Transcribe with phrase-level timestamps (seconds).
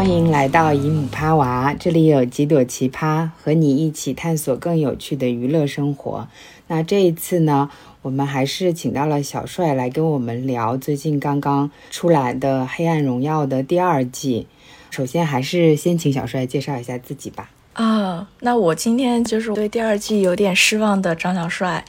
[0.00, 6.26] 欢迎来到姨母趴娃，这里有几朵奇葩和你一起探索更有趣的娱乐生活。
[6.68, 7.68] 那这一次呢，
[8.00, 14.46] 我们还是请到了小帅来跟我们聊最近刚刚出来的《黑暗荣耀》的第二季。
[14.88, 17.50] 首先，还是先请小帅介绍一下自己吧。
[17.74, 21.84] 啊，那我今天就是对第二季有点失望的张小帅，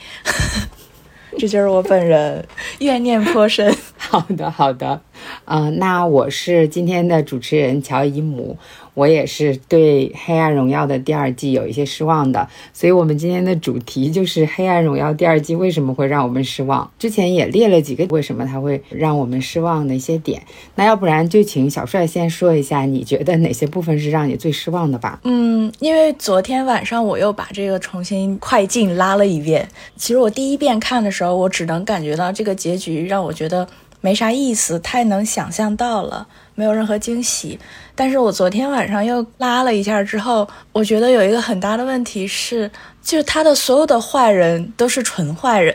[1.40, 2.46] 这就是我本人，
[2.80, 3.74] 怨念颇深。
[4.12, 5.02] 好的，好的，
[5.46, 8.58] 嗯，那我是今天的主持人乔姨母。
[8.94, 16.92] 我也是对《黑暗荣耀》的第二季有一些失望的，所以我们今天的主题就是《黑暗荣耀》第二季为什么会让我们失望。
[17.00, 20.44] 之前也列了几个为什么它会让我们失望的一些点，
[20.76, 25.22] 那要不然就请小帅先说一下，你觉得哪些部分是让你最失望的吧？
[25.24, 29.70] 嗯，因为昨天晚上我又把这个重新快进拉了一遍。
[29.96, 33.66] 其实我第一遍看的时候，我只能感觉到这个结局让我觉得
[34.02, 36.28] 没啥意思，太能想象到了。
[36.54, 37.58] 没有任何惊喜，
[37.96, 42.70] 但是我昨天晚上又拉了一下之后，我觉得有一个很大的问题是，
[43.02, 45.74] 就是他的所有的坏人都是纯坏人，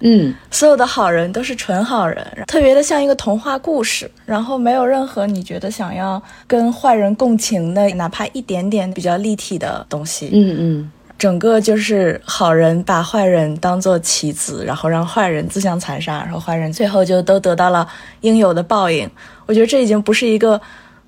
[0.00, 10.92] 嗯， 所有的好人都是纯好人，特别的像一个童话故事，然后没有任何你觉得想要跟坏人共情的，哪怕一点点比较立体的东西，嗯嗯。
[11.18, 17.88] 整个就是好人把坏人当做棋子，然后让坏人自相残杀，然后坏人最后就都得到了
[18.20, 19.10] 应有的报应。
[19.46, 20.60] 我觉得这已经不是一个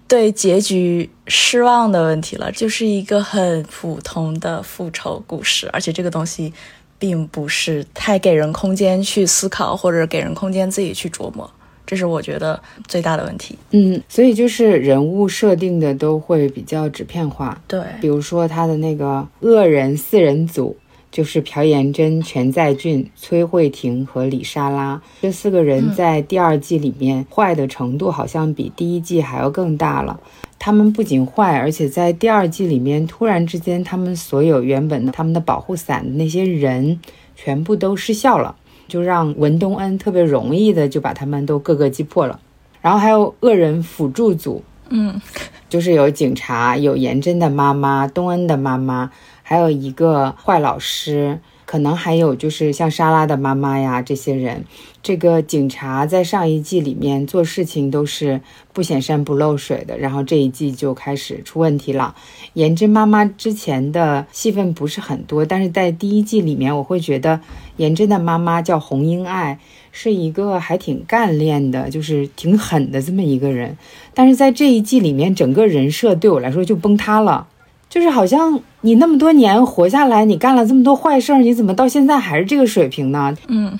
[0.08, 6.52] 对结局失望的问题了，就是一个很普通的复仇故事，而且这个东西
[6.98, 11.48] 并不是太给人空间去思考，或者给人空间自己去琢磨。
[11.90, 13.58] 这是我觉得最大的问题。
[13.72, 17.60] 嗯，所以就是人物设定的都会比较纸片化。
[17.66, 20.76] 对，比如说他的那个恶人四人组，
[21.10, 30.20] 就是朴妍珍、全在俊、崔慧婷和李莎拉这四个人，在第二季里面坏的程度好像比第一季还要更大了。
[30.60, 37.00] 他们不仅坏，而且在第二季里面突然之间，他们所有原本的他们的保护伞的那些人
[37.34, 38.54] 全部都失效了。
[38.90, 42.38] 就让文东恩特别容易的就把他们都各个击破了，
[42.82, 45.18] 然后还有恶人辅助组，嗯，
[45.68, 49.10] 就是有警察，有颜真的妈妈，东恩的妈妈，
[49.42, 51.38] 还有一个坏老师。
[51.70, 54.64] 可能还有就是像莎拉的妈妈呀，这些人，
[55.04, 58.40] 这个警察在上一季里面做事情都是
[58.72, 62.16] 不显山不漏水的，然后这一季就开始出问题了。
[62.54, 67.40] 颜真妈妈之前的戏份不是很多，但是在第一季里面，我会觉得
[67.76, 69.60] 颜真的妈妈叫红英爱，
[69.92, 73.78] 是一个还挺干练的，就是挺狠的这么一个人，
[74.12, 77.46] 但是在这一季里面，整个人设对我来说就崩塌了。
[77.90, 83.36] 就是好像你那么多年活下来，你干了这么多坏事儿，你怎么到现在还是这个水平呢？
[83.48, 83.76] 嗯，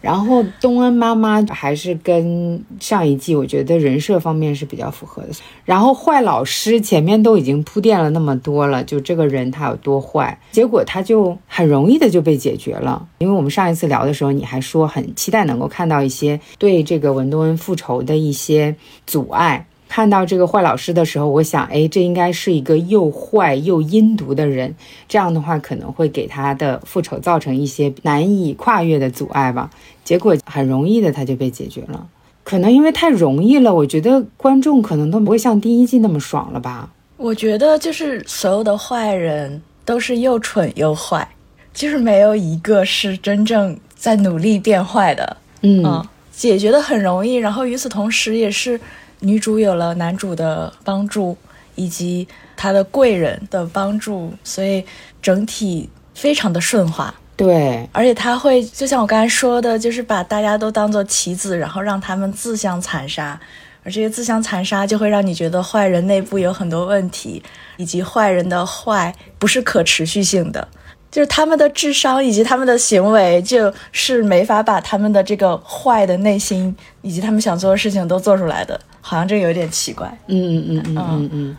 [0.00, 5.28] 然后东恩妈妈还是跟上一季我觉得人设方面是比较符合的。
[5.64, 13.06] 然后坏老师前面都已经铺垫了那么多了，就这个人他有多坏，结果他就很容易的就被解决了。
[13.18, 18.74] 因为我们上一次聊的时候，你还说很期待能够看到一些对这个文东恩复仇的一些
[19.06, 19.66] 阻碍。
[19.92, 24.74] 看到这个坏老师的时候，我想，哎，这应该是一个又坏又阴毒的人，
[25.06, 29.68] 这样的话可能会给他的复仇造成一些难以跨越的阻碍吧。
[30.02, 32.06] 结果很容易的他就被解决了，
[32.42, 36.88] 可能因为太容易了，我觉得观众可能都不会像第一季那么爽了吧。
[37.18, 41.28] 我觉得就是所有的坏人都是又蠢又坏，
[41.74, 45.36] 就是没有一个是真正在努力变坏的。
[45.60, 48.80] 嗯，解决的很容易，然后与此同时也是。
[49.22, 51.36] 女主有了男主的帮助，
[51.74, 54.84] 以及他的贵人的帮助，所以
[55.22, 57.12] 整体非常的顺滑。
[57.34, 63.40] 对，而且他会就像我刚才说的，就是把大家都当做棋子，然后让他们自相残杀，
[63.82, 67.42] 而这些自相残杀就会让你觉得坏人内部有很多问题，
[67.78, 70.68] 以及坏人的坏不是可持续性的。
[71.10, 80.16] 就是他们的智商以及他们的行为，就是没法把他们的这个坏的内心以及他们想做的事情都做出来的，好像这有点奇怪。
[80.28, 81.56] 嗯嗯嗯嗯嗯嗯。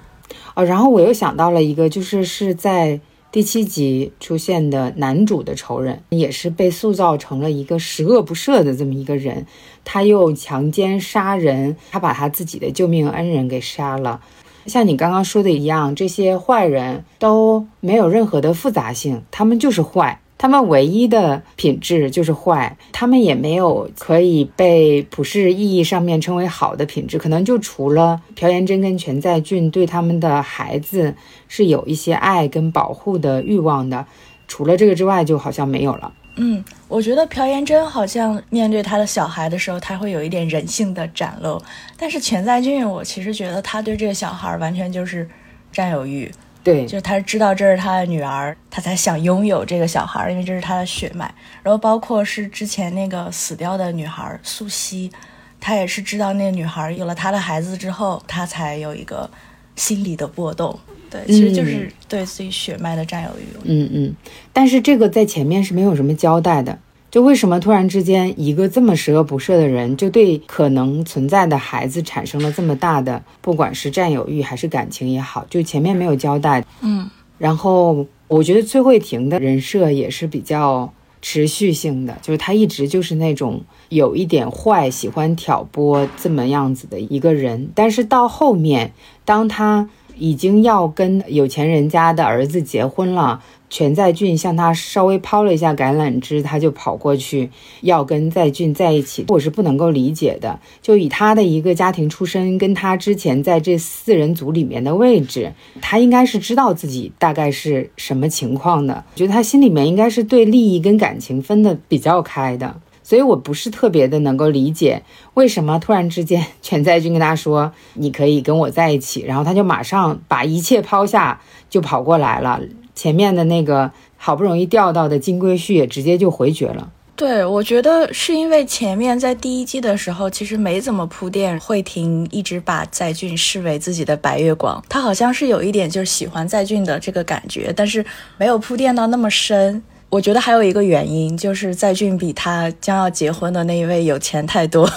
[0.56, 3.00] 哦，然后我又想到了一个，就是是在
[3.32, 9.46] 第七集出现的男主的仇人，也是被塑造成了一个十恶不赦的这么一个人，
[9.84, 14.22] 他又强奸杀人，他把他自己的救命恩人给杀了。
[14.66, 31.16] 像你刚刚说的一样，这些坏人都没有任何的复杂性，他们就是坏，他们唯一的品质就是坏，他们也没有可以被普世意义上面称为好的品质，可能就除了朴妍珍跟全在俊对他们的孩子
[31.48, 34.06] 是有一些爱跟保护的欲望的，
[34.48, 36.12] 除了这个之外，就好像没有了。
[36.36, 41.62] 嗯，我觉得朴妍珍好像面对他的小孩的时候，他会有一点人性的展露，
[41.96, 45.30] 但是全在俊，我其实觉得他对这个小孩完全就是
[45.72, 46.30] 占有欲。
[46.64, 51.34] 对，就是他知道这是他的女儿，他才想拥有这个小孩，因为这是他的血脉。
[51.62, 55.12] 然后包括是之前那个死掉的女孩素汐，
[55.60, 59.30] 他也是知道那个女孩有了他的孩子之后，他才有一个
[59.76, 60.80] 心理的波动。
[61.10, 63.46] 对，其实就是对自己血脉的占有欲。
[63.66, 64.16] 嗯嗯，
[64.52, 66.80] 但是这个在前面是没有什么交代的。
[67.14, 76.66] 就为什么突然之间一个这么十恶不赦的人，就对可能存在的孩子产生了这么大的，不管是占有欲还是感情也好，就前面没有交代。
[76.82, 77.08] 嗯，
[77.38, 87.70] 然后我觉得崔慧婷的人设也是比较持续性的，就是她一直就是那种有一点坏，喜欢挑拨这么样子的一个人。
[87.76, 88.92] 但是到后面，
[89.24, 89.88] 当她
[90.18, 93.42] 已经要跟有钱人家的儿子结婚了。
[93.70, 97.50] 全在俊向他稍微抛了一下橄榄枝，他就跑过去
[97.82, 100.60] 要跟在俊在一起，我是不能够理解的。
[100.80, 109.04] 就以他的一个家庭出身，跟他之前在这四人组里面的位置，他应该是知道自己大概是什么情况的。
[109.14, 115.04] 我觉得他心里面应该是对利益跟感情分的比较开的，所以我不是特别的能够理解
[115.34, 122.60] 为什么突然之间全在俊跟他说你可以跟我在一起，然后他就马上把一切抛下就跑过来了。
[122.96, 126.92] 前面的那个好不容易钓到的金龟婿也直接就回绝了。
[127.16, 131.60] 对，我觉得是因为前面在第一季的时候，其实没怎么铺垫。
[131.60, 138.04] 慧婷一直把在俊视为自己的白月光，他好像是有一点就是喜欢在俊的这个感觉，但是
[138.38, 139.84] 没有铺垫到那么深。
[140.14, 144.88] 我觉得还有一个原因就是在俊比他将要结婚的那一位有钱太多。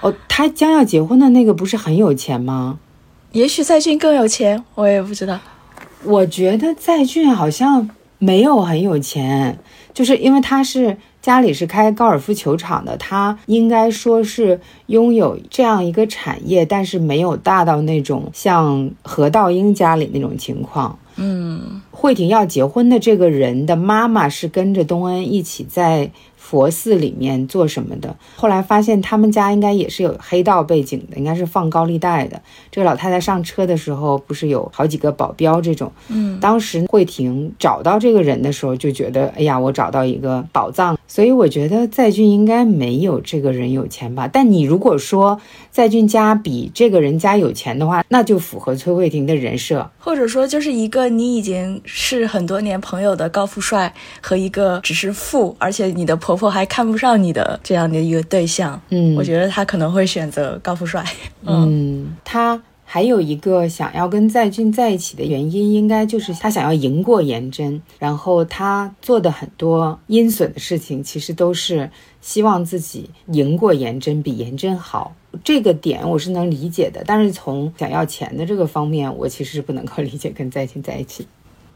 [0.00, 2.78] 哦，他将要结婚的那个不是很有钱吗？
[3.32, 5.40] 也许在俊更有钱，我也不知道。
[6.04, 9.58] 我觉得在俊好像没有很有钱，
[9.92, 20.96] 就是因为他是家里是开高尔夫球场的，他应该说是拥有这样一个产业，但是没有大到那种像何道英家里那种情况。
[21.20, 26.10] 嗯，慧婷要结婚的这个人的妈妈是跟着东恩一起在。
[26.50, 28.16] 佛寺里面做什么的？
[28.34, 32.42] 后来发现他们家应该也是有黑道背景的，应该是放高利贷的。
[32.72, 35.92] 这个老太太上车的时候，不是有好几个保镖这种？
[36.08, 40.98] 嗯，当时慧婷找到这个人的时候，就觉得，哎呀，我找到一个宝藏。
[41.06, 44.26] 所以我觉得在俊应该没有这个人有钱吧？
[44.26, 56.39] 但你如果说在俊家比这个人家有钱的话，那就符合崔慧婷的人设，或者说就是一个你已经是很多年朋友的高富帅和一个只是富，而且你的婆。
[56.40, 61.04] 婆还看不上你的这样的一个对象，嗯，我觉得他可能会选择高富帅。
[61.44, 71.90] 嗯，他还有一个想要跟在俊在一起的原因，应该就是他想要赢过颜真，然后他做的很多阴损的事情，其实都是
[72.22, 75.14] 希望自己赢过颜真，比颜真好。
[75.44, 81.24] 这个点我是能理解的，但是从想要钱的这个方面，我其实是不能够理解跟在俊在一起。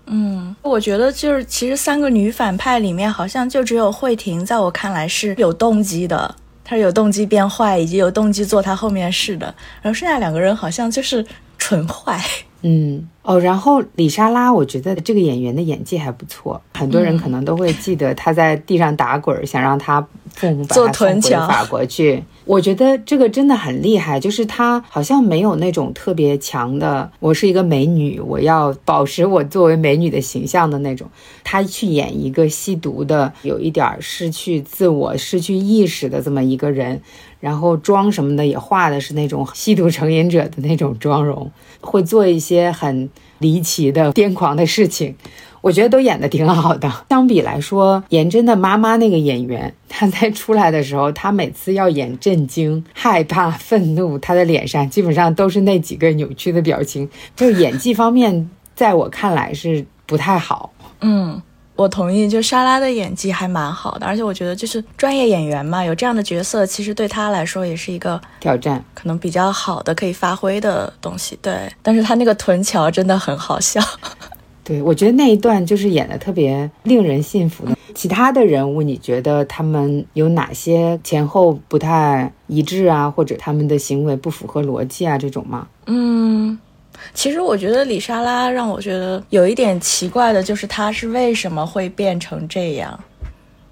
[0.06, 9.46] 嗯，我觉得就是其实三个女反派里面，好像就只有慧婷，在我看来是有动机的，她是有动机变坏，以及有动机做她后面事的。
[9.80, 11.24] 然后剩下两个人好像就是
[11.56, 12.20] 纯坏。
[12.62, 22.22] 嗯，哦，然后李莎拉，我觉得这个演员的演技还不错，很多人可能都会记得她在地上打滚，想让她父母把她送回法国去。
[22.44, 31.08] 我觉得这个真的很厉害，就是她好像没有那种特别强的，我是一个美女，我要保持我作为美女的形象的那种。
[31.42, 37.00] 她去演一个吸毒的，有一点失去自我、失去意识的这么一个人，
[37.40, 43.08] 然后妆什么的也画的是那种吸毒成瘾者的那种妆容，会做一些很
[43.44, 45.14] 离奇的癫狂的事情。
[45.60, 46.92] 我觉得都演的挺好的。
[47.08, 57.08] 相比来说，颜真的妈妈那个演员，她在出来的时候，她每次要演震惊、害怕、愤怒，她的脸上基本上都是那几个扭曲的表情。
[57.34, 60.70] 就演技方面，在我看来是不太好。
[61.00, 61.40] 嗯，
[61.76, 62.28] 我同意。
[62.28, 71.38] 就莎拉的演技还蛮好的，而且我觉得就是专业演员嘛，有这样的角色，其实对她来说也是一个挑战，可能比较好的可以发挥的东西。
[71.42, 73.80] 对，但是她那个臀桥真的很好笑。
[74.64, 77.76] 对，我觉得那一段就是演的特别令人信服的。
[77.94, 85.68] 其他的人物，你觉得他们有哪些前后不太一致啊，或者他们的行为不符合逻辑啊，这种吗？
[85.86, 86.58] 嗯，
[87.12, 92.98] 其实我觉得李莎拉让我觉得有一点奇怪的，就是她是为什么会变成这样？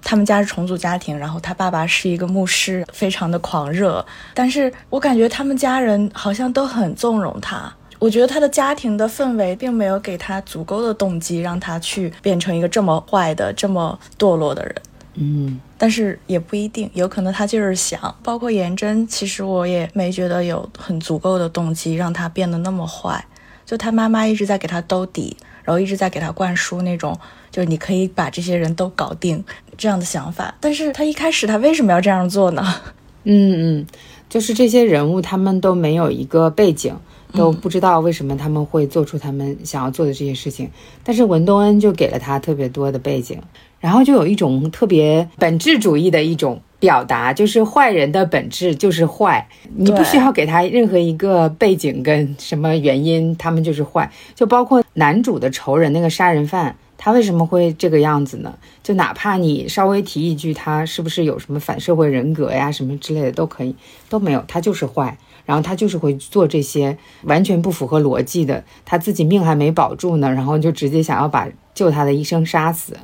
[0.05, 7.73] 他们家是重组家庭，然后他爸爸是一个牧师，非常的狂热，但是我感觉他们家人好像都很纵容他。
[7.99, 14.75] 我觉得他的家庭的氛围并没有给他足够的动机，让他去变成一个这么坏的、这么堕落的人。
[15.13, 18.15] 嗯，但是也不一定，有可能他就是想。
[18.23, 23.21] 包括颜真，其实我也没觉得有很足够的动机让他变得那么坏。
[23.65, 27.19] 就他妈妈一直在给他兜底，然后一直在给他灌输那种，
[27.51, 29.43] 就是你可以把这些人都搞定
[29.75, 30.55] 这样的想法。
[30.61, 32.63] 但是他一开始他为什么要这样做呢？
[33.25, 33.85] 嗯嗯，
[34.29, 36.95] 就是这些人物他们都没有一个背景，
[37.33, 40.71] 都不知道为什么他们会做出他们想要做的这些事情。
[41.03, 43.41] 但是文东恩就给了他特别多的背景，
[43.83, 54.09] 然后就有一种特别本质主义的一种表达，就是坏人的本质就是坏，你不需要给他任何一个背景跟什么原因，他们就是坏。
[54.33, 56.73] 就包括男主的仇人那个杀人犯。
[56.95, 58.53] 他为什么会这个样子呢？
[58.81, 63.75] 就哪怕你稍微提一句，他是不是有什么反社会人格呀，什么之类的都可以，
[64.07, 72.95] 都没有，他就是坏，然后他就是会做这些完全不符合逻辑的，他自己命还没保住呢，然后就直接想要把救他的医生杀死。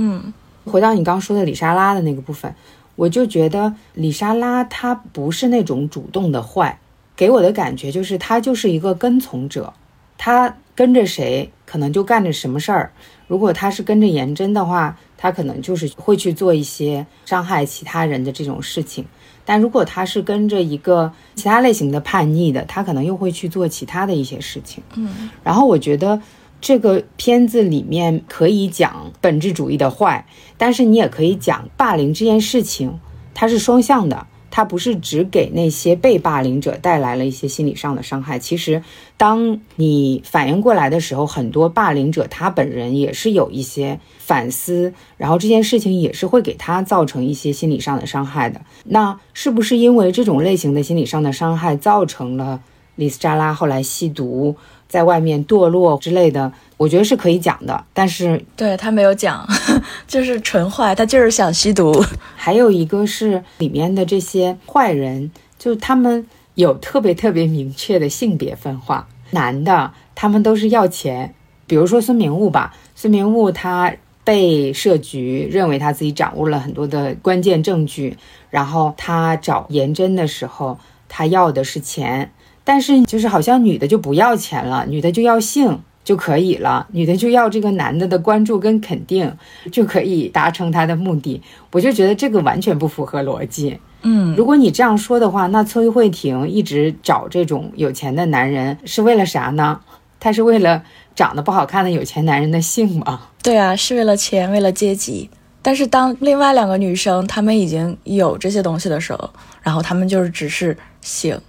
[0.00, 0.32] 嗯，
[0.64, 2.54] 回到你刚说的李莎拉的那个部分，
[2.94, 6.78] 我就觉得李莎拉她不是那种主动的坏，
[7.16, 9.72] 给我的感觉就是她就是一个跟从者，
[10.16, 12.92] 她跟着谁可能就干着什么事儿。
[13.26, 19.04] 如果她是跟着颜真的话，她可能就是会去做一些伤害其他人的这种事情。
[19.44, 24.84] 但如果他是跟着一个其他类型的叛逆的，他可能又会去做其他的一些事情。
[24.94, 26.20] 嗯，然后我觉得
[26.60, 32.98] 这个片子里面可以讲本质主义的坏，但是你也可以讲霸凌这件事情，
[33.34, 34.26] 它是双向的。
[34.50, 38.82] 它不是只给那些被霸凌者带来了一些心理上的伤害，其实
[39.18, 48.62] 当你反应过来的时候，很多霸凌者他本人也是有一些反思，然后这件事情也是会给他造成一些心理上的伤害的。
[48.84, 52.62] 那是不是因为这种类型的心理上的伤害造成了
[52.96, 54.56] 李斯扎拉后来吸毒？
[54.88, 59.46] 在外面堕落之类的，我觉得是可以讲的，但是对他没有讲，
[60.08, 62.02] 就是纯坏，他就是想吸毒。
[62.34, 71.34] 还有一个是里面的这些坏人，就他们有特别特别明确的性别分化，男的他们都是要钱，
[71.66, 78.16] 比如说孙明悟吧，孙明悟他被设局，认为他自己掌握了很多的关键证据，
[78.48, 80.78] 然后他找颜真的时候，
[81.08, 82.32] 他要的是钱。
[82.68, 89.34] 但是就是好像女的就不要钱了，女的就要性就可以了，女的就要这个男的的关注跟肯定
[89.72, 91.40] 就可以达成他的目的。
[91.72, 93.78] 我就觉得这个完全不符合逻辑。
[94.02, 99.80] 嗯，如果你这样说的话，那崔慧婷一直找这种有钱的男人是为了啥呢？
[100.20, 100.82] 她是为了
[101.14, 103.22] 长得不好看的有钱男人的性吗？
[103.42, 105.30] 对啊，是为了钱，为了阶级。
[105.62, 109.30] 但是当另外两个女生她们已经有这些东西的时候，
[109.62, 111.40] 然后她们就是只是性。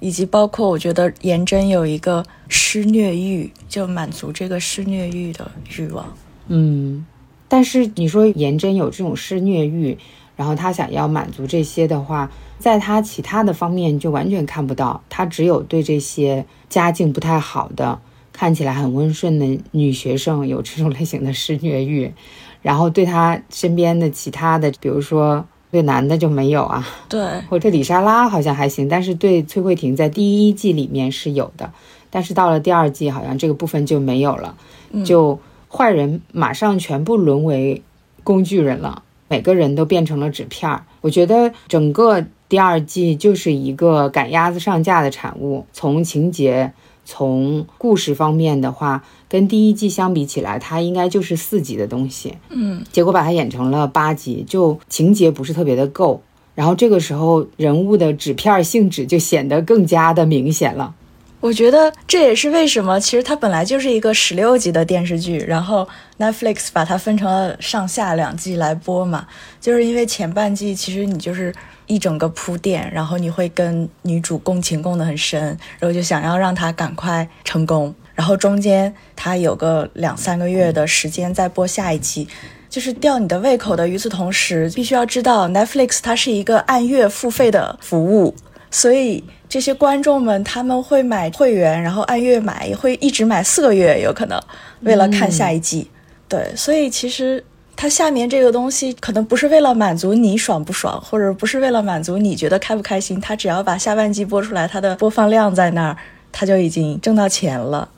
[0.00, 6.06] 以及包括，我觉得颜真有一个施虐欲，就满足这个施虐欲的欲望。
[6.46, 7.04] 嗯，
[7.48, 9.98] 但是你说颜真有这种施虐欲，
[10.36, 15.02] 然后他想要满足这些的话，在他其他的方面就完全看不到。
[15.08, 18.00] 他只有对这些家境不太好的、
[18.32, 22.12] 看起来很温顺的女学生有这种类型的施虐欲，
[22.62, 25.46] 然后对他身边的其他的，比如说。
[25.70, 31.70] 对男的就没有啊，对，或者李莎拉好像还行，但是对崔慧婷在第一季里面是有的，
[32.10, 34.56] 但是到了第二季好像这个部分就没有了，
[35.04, 37.82] 就坏人马上全部沦为
[38.24, 40.84] 工具人了，每个人都变成了纸片儿。
[41.00, 46.72] 我觉得整个第二季就是一个赶鸭子上架的产物，从情节。
[47.10, 52.34] 从故事方面的话，跟第一季相比起来，它应该就是四集的东西。
[52.50, 56.20] 嗯，结果把它演成了八集，就情节不是特别的够。
[56.54, 60.94] 然后这个时候人物的纸片性质就显得更加的明显了。
[61.40, 65.88] 我觉得这也是为什么，其实它本来就是一个十六集的电视剧，然后
[66.18, 69.26] Netflix 把它分成了上下两季来播嘛，
[69.62, 71.54] 就是因为前半季其实你就是。
[71.88, 75.42] 一整个铺垫，然后你会跟女主共情共得很深，
[75.80, 77.92] 然后就想要让她赶快成功。
[78.14, 82.28] 然后中间她有个两三个月的时间在播下一季，
[82.68, 83.88] 就是吊你的胃口的。
[83.88, 88.34] 与此同时，必须要知道 Netflix 它是一个按月付费的服务，
[88.70, 94.40] 所以这些观众们他们会买会员，然后按月买，会一直买四个月，有可能
[94.82, 95.90] 为了看下一季。
[96.28, 97.42] 对，所以其实。
[97.80, 105.96] 它下面这个东西可能不是为了满足你爽不爽，或者不是为了满足你觉得开不开心，它只要把下半季播出来，它的播放量在那儿，
[106.32, 107.88] 它就已经挣到钱了。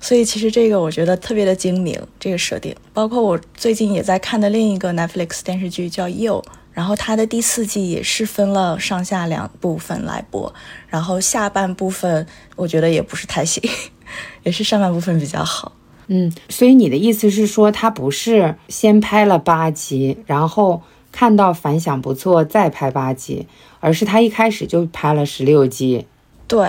[0.00, 2.74] 所以其实这个我觉得特别的精明，这个设定。
[2.94, 10.50] 包括我最近也在看的另一个 Netflix 电视剧叫《You》，然后它的第四季也是分了上下两部分来播，
[10.88, 12.26] 然后下半部分
[12.56, 13.62] 我觉得也不是太行，
[14.44, 15.72] 也是上半部分比较好。
[16.08, 23.46] 嗯，所以你的意思是说，他不是先拍了八集，然后看到反响不错再拍八集，
[23.80, 26.06] 而是他一开始就拍了十六集。
[26.46, 26.68] 对，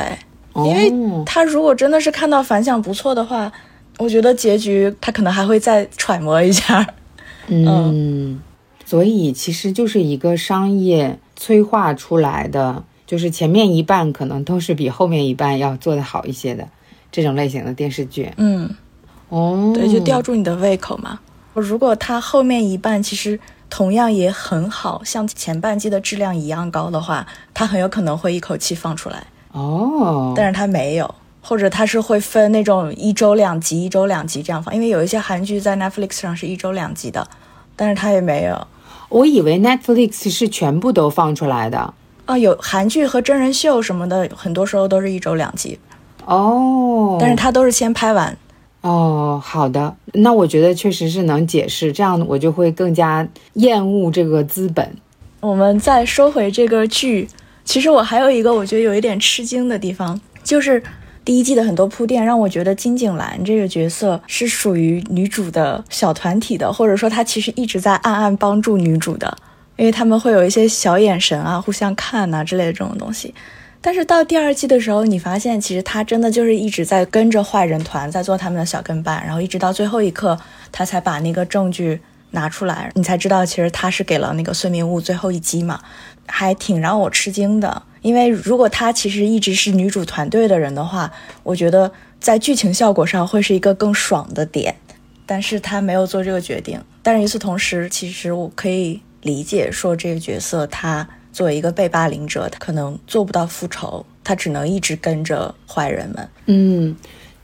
[0.56, 0.92] 因为
[1.26, 3.52] 他如果真的是看到反响不错的话，
[4.00, 6.88] 我觉得结局他可能还会再揣摩一下。
[7.48, 8.42] 嗯，
[8.86, 16.68] 所以其实就是一个商业催化出来的，就是前面一半可能都是比后面一半要做的好一些的
[17.12, 18.32] 这种类型的电视剧。
[18.38, 18.70] 嗯，
[19.30, 21.20] 哦，对，就吊住你的胃口嘛。
[21.54, 29.24] 如果它后面一半其实同样也很好，像前半季的质量一样高的话，它很有可能会一口气放出来。
[29.52, 37.28] 哦，但是它没有，或者它是会分那种一周两集、一周两集这样放，因为有一些韩剧在 Netflix 上是一周两集的，
[37.76, 38.68] 但是它也没有。
[39.10, 41.94] 我以为 Netflix 是全部都放出来的
[42.26, 45.80] 啊，有韩剧和真人秀什么的，很多时候都是一周两集。
[46.26, 48.38] 哦，但是它都是先拍完。
[48.88, 54.90] 哦，好的，那我觉得确实是能解释，这样我就会更加厌恶这个资本。
[55.42, 57.28] 我们再说回这个剧，
[57.66, 60.82] 其实我还有一个我觉得有一点吃惊的地方，就是
[61.26, 69.38] 第一季的很多铺垫让我觉得金景兰这个角色是属于女主的小团体的，或者说她其实一直在暗暗帮助女主的，
[69.76, 73.34] 因为他们会有一些小眼神啊，互相看呐之类的这种东西。
[73.88, 80.38] 但是到第二季的时候，你发现其实他真的就是一直在跟着坏人团，在做他们的小跟班，然后一直到最后一刻，
[80.74, 82.02] 他才把那个证据
[82.32, 85.80] 拿出来，你才知道其实他是给了那个孙明悟最后一击嘛，
[86.26, 87.82] 还挺让我吃惊的。
[88.02, 91.10] 因为如果他其实一直是女主团队的人的话，
[91.44, 91.90] 我觉得
[92.20, 94.76] 在剧情效果上会是一个更爽的点，
[95.26, 96.78] 但是他没有做这个决定。
[97.02, 101.08] 但是与此同时，其实我可以理解说这个角色他。
[101.38, 106.28] 作为一个被霸凌者，他可能做不到复仇，他只能一直跟着坏人们。
[106.48, 106.96] 嗯。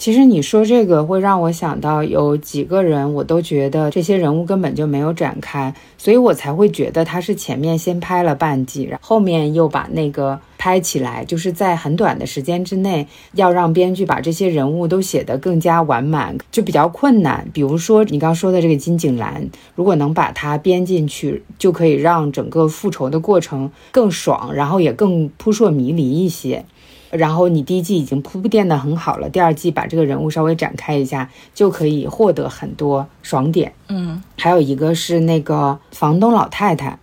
[0.04, 17.48] 其实你说这个会让我想到有几个人，我都觉得这些人物根本就没有展开，所以我才会觉得他是前面先拍了半季，然后面又把那个拍起来，就是在很短的时间之内要让编剧把这些人物都写得更加完满，就比较困难。
[17.54, 26.66] 比如说你刚说的这个金景兰，如果能把它编进去，就可以让整个复仇的过程更爽，然后也更扑朔迷离一些。
[27.14, 33.72] 然后你第一季已经铺垫的很好了，第二季把这个人物稍微展开一下，就可以获得很多爽点。
[33.88, 36.98] 嗯，还有一个是那个房东老太太，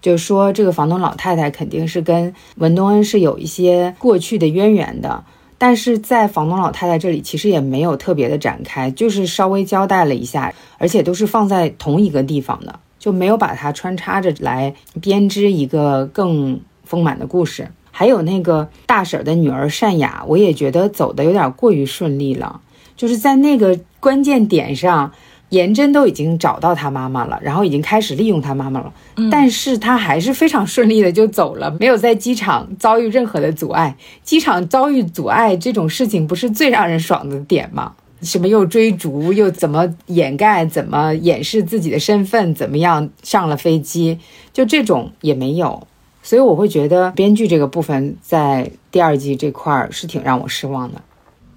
[0.00, 5.24] 就说这个房东老太太肯定是跟文东恩是有一些过去的渊源的，
[5.58, 17.68] 但是在房东老太太这里其实也没有特别的展开，就是稍微交代了一下，而且都是放在同一个地方的，就没有把它穿插着来编织一个更丰满的故事。
[17.98, 22.60] 还有那个大婶的女儿善雅，我也觉得走的有点过于顺利了，
[22.94, 25.10] 就是在那个关键点上，
[25.48, 33.96] 颜真都已经找到他妈妈了，然后已经开始利用他妈妈了，嗯但是他还是非常顺利的就走了，没有在机场遭遇任何的阻碍。
[34.22, 37.94] 机场遭遇阻碍这种事情不是最让人爽的点吗？
[38.20, 44.18] 什么又追逐，又怎么掩盖，怎么掩饰自己的身份，怎么样上了飞机，
[44.52, 45.86] 就这种也没有。
[46.26, 51.00] 所以我会觉得编剧这个部分在第二季这块儿是挺让我失望的。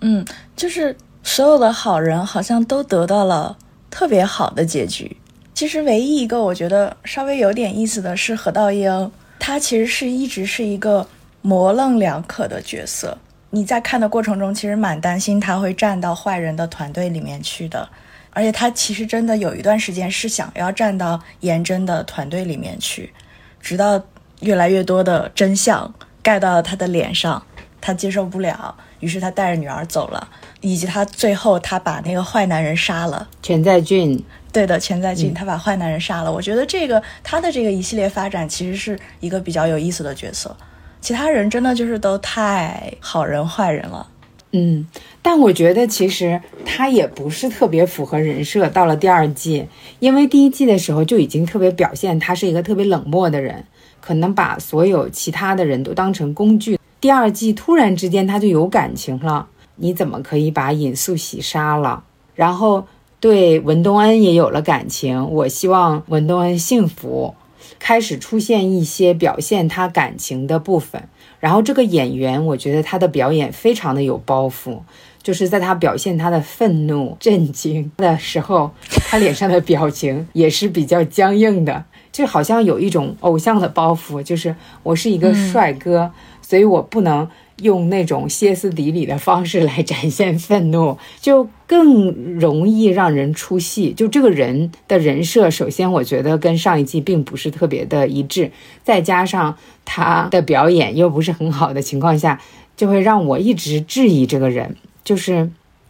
[0.01, 0.23] 嗯，
[0.55, 3.57] 就是所有的好人好像都得到了
[3.89, 5.17] 特别好的结局。
[5.55, 11.07] 其实唯一一个我觉得稍微有点意思的是何道英，他其实是一直是一个
[11.41, 13.17] 模棱两可的角色。
[13.49, 17.89] 你在看的过程中，其实蛮担心他会站到坏人的团队里面去的。
[18.29, 23.11] 而且他其实真的有一段时间是想要站到颜真的团队里面去，
[23.59, 23.99] 直到。
[24.41, 27.43] 越来越多的真相盖到了他的脸上，
[27.81, 30.27] 他接受不了，于是他带着女儿走了，
[30.61, 34.21] 以及他最后他把那个坏男人杀了，全在俊，
[34.51, 36.31] 对的，全在俊，他把坏男人杀了。
[36.31, 40.55] 我觉得这个他的这个一系列发展其实是一个比较有意思的角色，
[41.01, 44.07] 其他人真的就是都太好人坏人了，
[44.51, 44.87] 嗯，
[45.21, 48.67] 但我觉得其实他也不是特别符合人设。
[48.69, 49.67] 到了第二季，
[49.99, 53.63] 因为第一季的时候就已经特别表现他是一个特别冷漠的人。
[54.01, 56.79] 可能把所有其他的人都当成工具。
[57.01, 62.03] 第二季突然之间他就有感情了，你怎么可以把尹素喜杀了？
[62.35, 62.85] 然后
[63.19, 67.35] 对文东恩也有了感情，我希望文东恩幸福，
[67.79, 71.07] 开始出现一些表现他感情的部分。
[71.39, 74.79] 然后这个演员，我觉得他的表演非常的有包袱，
[75.23, 78.71] 就是在他表现他的愤怒、震惊的时候，
[79.09, 81.85] 他脸上的表情也是比较僵硬的。
[82.19, 84.53] 就好像有一种偶像的包袱，就是
[84.83, 87.25] 我是一个帅哥，所以我不能
[87.61, 93.93] 用那种歇斯底里的方式来展现愤怒，就更容易让人出戏。
[93.93, 98.51] 就这个人的人设，首先我觉得跟上一季并不是特别的一致，
[98.83, 102.41] 再加上他的表演又不是很好的情况下，
[102.75, 105.49] 就会让我一直质疑这个人，就是。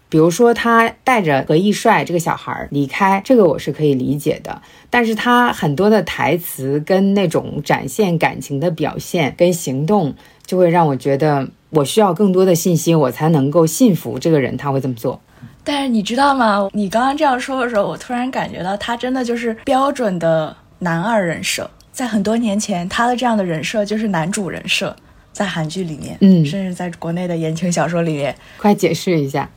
[0.09, 4.59] 比如说，他带着何义帅这个小孩离开，这个我是可以理解的。
[4.89, 10.13] 但是他很多的台词跟那种展现感情的表现跟行动，
[10.45, 15.21] 就会让我觉得我需要更多的信息，我才能够信服这个人他会这么做。
[15.63, 16.67] 但是你知道吗？
[16.73, 21.69] 你刚刚这样说的时候，我突然感觉到他真的就是标准的男二人设。
[21.91, 24.95] 在很多年前，他的这样的人设就是男主人设，
[25.31, 29.47] 在韩剧里面，嗯，甚至在国内的言情小说里面，快解释一下。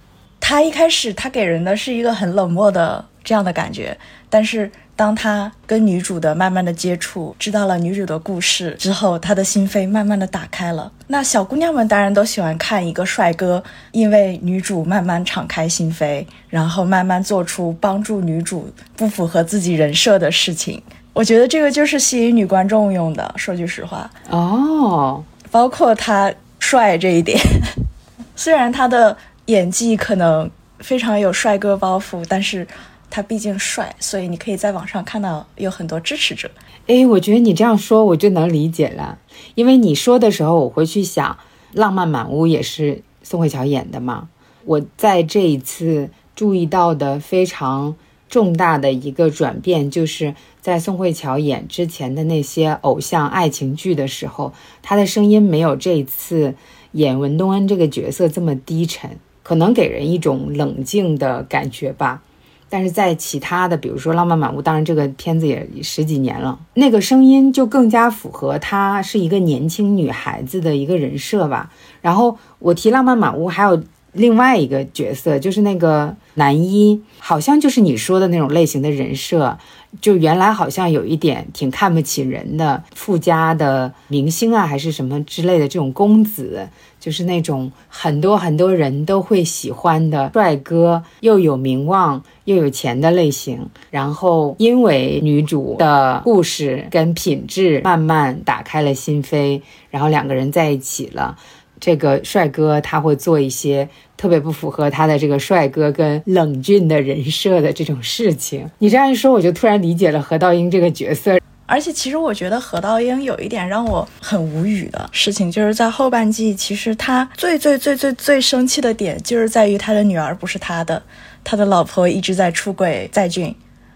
[0.45, 3.97] 他一开始，他给人的是一个很冷漠的这样的感觉，
[4.29, 10.91] 但是当他跟女主的慢慢的接触，知道了女主的故事之后，他的心扉慢慢的打开了。
[11.07, 20.83] 那小姑娘们当然都喜欢看一个帅哥，因为女主慢慢敞开心扉，然后慢慢做出帮助女主不符合自己人设的事情。
[21.13, 23.33] 我觉得这个就是吸引女观众用的。
[23.37, 27.39] 说句实话，哦，包括他帅这一点，
[28.35, 29.17] 虽然他的。
[29.47, 32.67] 演技可能非常有帅哥包袱，但是
[33.11, 36.51] 他毕竟帅，所以你可以在网上看到有很多支持者。
[36.87, 39.19] 哎，我觉得你这样说我就能理解了，
[39.55, 41.33] 因为你说的时候，我会去想
[41.73, 44.29] 《浪漫满屋》也是宋慧乔演的嘛。
[44.65, 47.95] 我在这一次注意到的非常
[48.29, 54.53] 重大的一个转变，就是在宋慧乔演之前的那些偶像爱情剧的时候，
[54.83, 56.55] 她的声音没有这一次
[56.93, 59.19] 演文东恩这个角色这么低沉。
[59.43, 62.23] 可能给人一种冷静的感觉吧，
[62.69, 71.71] 但是在其他的，比如说《浪漫满屋》，当然这个片子也十几年了，那个声音就更加符合她是一个年轻女孩子的一个人设吧。
[72.01, 79.59] 然后我提《浪漫满屋》，还有另外一个角色，就是那个男一，好像就是你说的那种类型的人设。
[80.01, 93.69] 就原来好像有一点挺看不起人的富家的明星啊，还是什么之类的这种公子，就是那种很多很多人都会喜欢的帅哥，又有名望又有钱的类型。
[93.91, 101.37] 然后因为女主的故事跟品质慢慢打开了心扉，然后两个人在一起了。
[101.83, 108.71] 这个帅哥他会做一些特别不符合他的这个帅哥跟冷峻的人设的这种事情。
[108.79, 111.41] 你这样一说，我就突然理解了何道英这个角色。
[111.67, 121.03] 而且，其实我觉得何道英有一点让我很无语的事情，就是在后半季，其实他最最最最最生气的点，就是在于他的女儿不是他的，
[121.43, 123.53] 他的老婆一直在出轨在俊，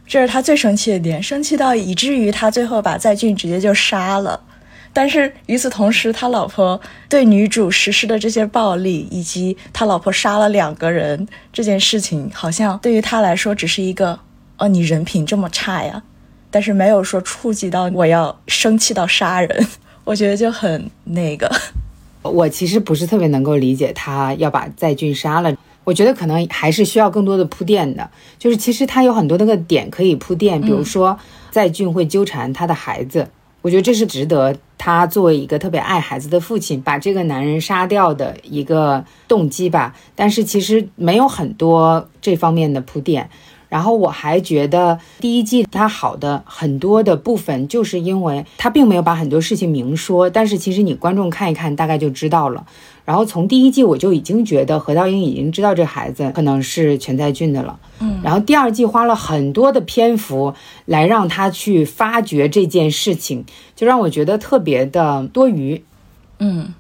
[0.09, 4.41] 这是他最生气的点，生气到以至于他最后把在俊直接就杀了。
[4.97, 14.19] 但是与此同时，他老婆对女主实施的这些暴力，以及他老婆杀了两个人这件事情，好像对于他来说只是一个
[14.57, 16.03] 哦，你人品这么差呀，
[16.51, 19.67] 但是没有说触及到我要生气到杀人，
[20.03, 21.47] 我觉得就很那个。
[22.23, 25.55] 我其实不是特别能够理解他要把在俊杀了，
[25.85, 31.19] 我觉得可能还是需要更多的铺垫的，就是其实他有很多那个点可以铺垫，比如说
[31.51, 33.29] 在俊会纠缠他的孩子。
[33.67, 39.93] 我觉得这是值得他作为一个特别爱孩子的父亲把这个男人杀掉的一个动机吧。
[40.15, 43.29] 但是其实没有很多这方面的铺垫。
[43.69, 52.65] 然后我还觉得第一季它好的很多的部分，就是因为它并没有把很多事情明说，但是其实你观众看一看大概就知道了。
[53.05, 60.53] 然后从第一季我就已经觉得何道英已经知道这孩子可能是全在俊的了，嗯，然后第二季花了很多的篇幅
[60.87, 63.45] 来让他去发掘这件事情，
[63.77, 65.85] 就让我觉得特别的多余，
[66.41, 66.75] 嗯，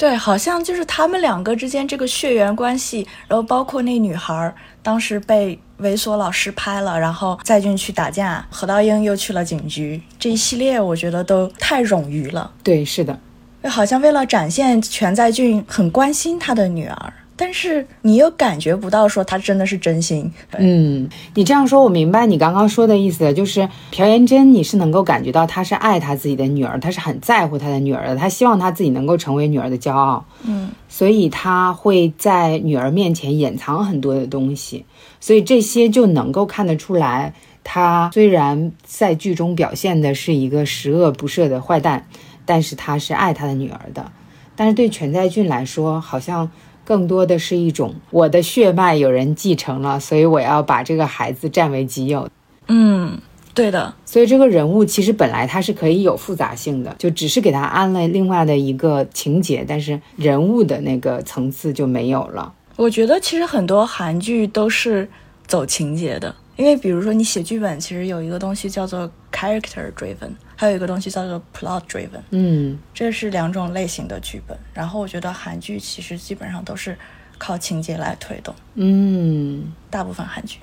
[0.00, 13.20] 对，好像就是他们两个之间这个血缘关系，然后包括那女孩当时被猥琐老师拍了，然后在俊去打架，何道英又去了警局，这一系列我觉得都太冗余了，对，是的。
[13.64, 20.30] 好像为了展现全在俊很关心他的女儿，但是你又感觉不到说他真的是真心。
[20.58, 30.22] 嗯，你这样说，我明白你刚刚说的意思，就是朴妍珍，你是能够感觉到他是爱他自己的女儿，他是很在乎他的女儿的，他希望他自己能够成为女儿的骄傲。
[30.44, 34.84] 嗯，所以他会在女儿面前掩藏很多的东西，
[35.18, 37.32] 所以这些就能够看得出来，
[37.64, 42.04] 他虽然在剧中表现的是一个十恶不赦的坏蛋。
[42.46, 44.10] 但是他是爱他的女儿的，
[44.56, 46.50] 但是对全在俊来说，好像
[46.84, 52.28] 更多的是一种我的血脉有人继承了，所以我要把这个孩子占为己有。
[52.68, 53.18] 嗯，
[53.54, 62.52] 对的，所以这个人物其实本来他是可以有复杂性的，就只是给他安了另外的一个情节，但是人物的那个层次就没有了。
[62.76, 65.08] 我觉得其实很多韩剧都是
[65.46, 74.54] 走情节的，因为比如说你写剧本，其实有一个东西叫做 character driven，还有一个东西叫做 plot driven，嗯这是两种类型的剧本。
[74.74, 76.94] 然后我觉得韩剧其实基本上都是
[77.38, 80.58] 靠情节来推动，嗯大部分韩剧。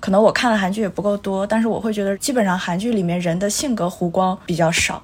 [0.00, 5.00] 可能我看的韩剧也不够多，但是我会觉得基本上韩剧里面人的性格弧光比较少，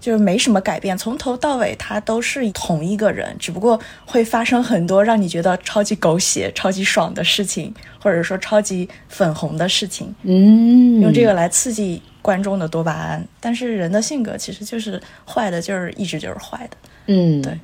[0.00, 7.72] 就是没什么改变，从头到尾他都是同一个人，只不过会发生很多让你觉得超级狗血、超级爽的事情，
[8.02, 13.24] 或者说超级粉红的事情，嗯，用这个来刺激观众的多巴胺。
[13.38, 16.76] 但是人的性格其实就是坏的，就是一直就是坏的。
[17.06, 17.56] 嗯，对。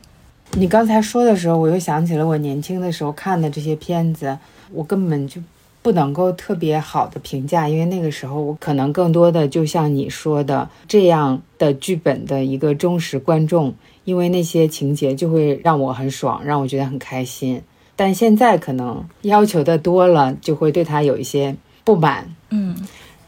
[0.52, 4.38] 你刚才说的时候，我又想起了我年轻的时候看的这些片子，
[4.70, 5.42] 我根本就
[5.82, 17.60] 不能够特别好的评价，因为那个时候我可能更多的就像你说的这样的剧本的一个忠实观众，因为那些情节就会让我很爽，让我觉得很开心。
[17.96, 22.34] 但现在可能要求的多了，就会对他有一些不满。
[22.50, 22.76] 嗯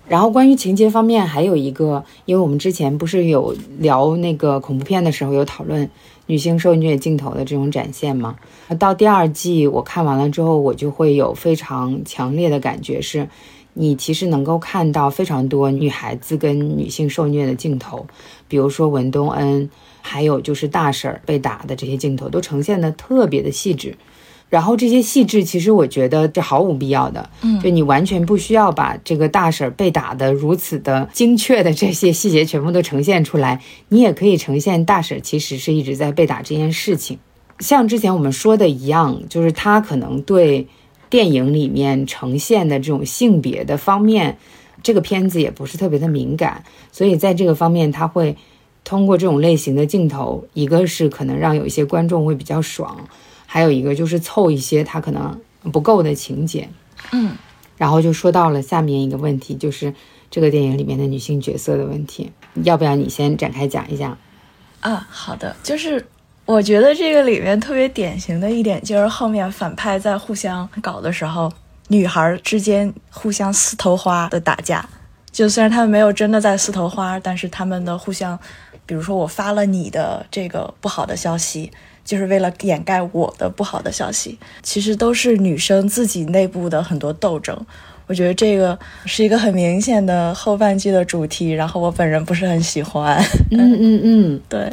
[0.06, 5.88] 然后关于情节方面，还有一个，因为我们之前不是有聊那个恐怖片的时候，有讨论
[6.26, 8.36] 女性受虐镜头的这种展现吗？
[8.78, 13.26] 到第二季我看完了之后，我就会有非常强烈的感觉是，
[13.72, 18.06] 你其实能够看到非常多女孩子跟女性受虐的镜头，
[18.46, 19.70] 比如说文东恩，
[20.02, 23.96] 还有就是大婶儿被打的这些镜头，都呈现的特别的细致。
[24.54, 37.18] 然后这些细致，其实我觉得这毫无必要的，嗯就你完全不需要把这个大婶儿被打的如此的精确的这些细节全部都呈现出来，你也可以呈现大婶儿其实是一直在被打这件事情。
[37.58, 40.68] 像之前我们说的一样，就是他可能对
[41.10, 44.38] 电影里面呈现的这种性别的方面，
[44.84, 46.62] 这个片子也不是特别的敏感，
[46.92, 48.36] 所以在这个方面他会
[48.84, 52.96] 通过这种类型的镜头，一个是可能让有一些观众会比较爽，
[53.54, 55.40] 还有一个就是凑一些他可能
[55.70, 56.68] 不够的情节。
[57.12, 57.36] 嗯，
[57.76, 59.94] 然后就说到了下面一个问题，就是
[60.28, 62.32] 这个电影里面的女性角色的问题，
[62.64, 64.18] 要不要你先展开讲一讲？
[64.80, 66.04] 啊，好的，就是
[66.46, 71.48] 我觉得这个里面特别典型的一点，就是后面反派在互相搞的时候，
[71.86, 74.84] 女孩之间互相撕头花的打架。
[75.30, 78.36] 就虽然他们没有真的在撕头花，但是他们的互相，
[78.84, 81.70] 比如说我发了你的这个不好的消息，
[82.04, 87.58] 就是为了掩盖我的不好的消息，其实都是女生自己内部的很多斗争。
[88.06, 93.16] 我觉得这个是一个很明显的后半句的主题，然后我本人不是很喜欢。
[93.50, 94.70] 嗯 嗯嗯，对，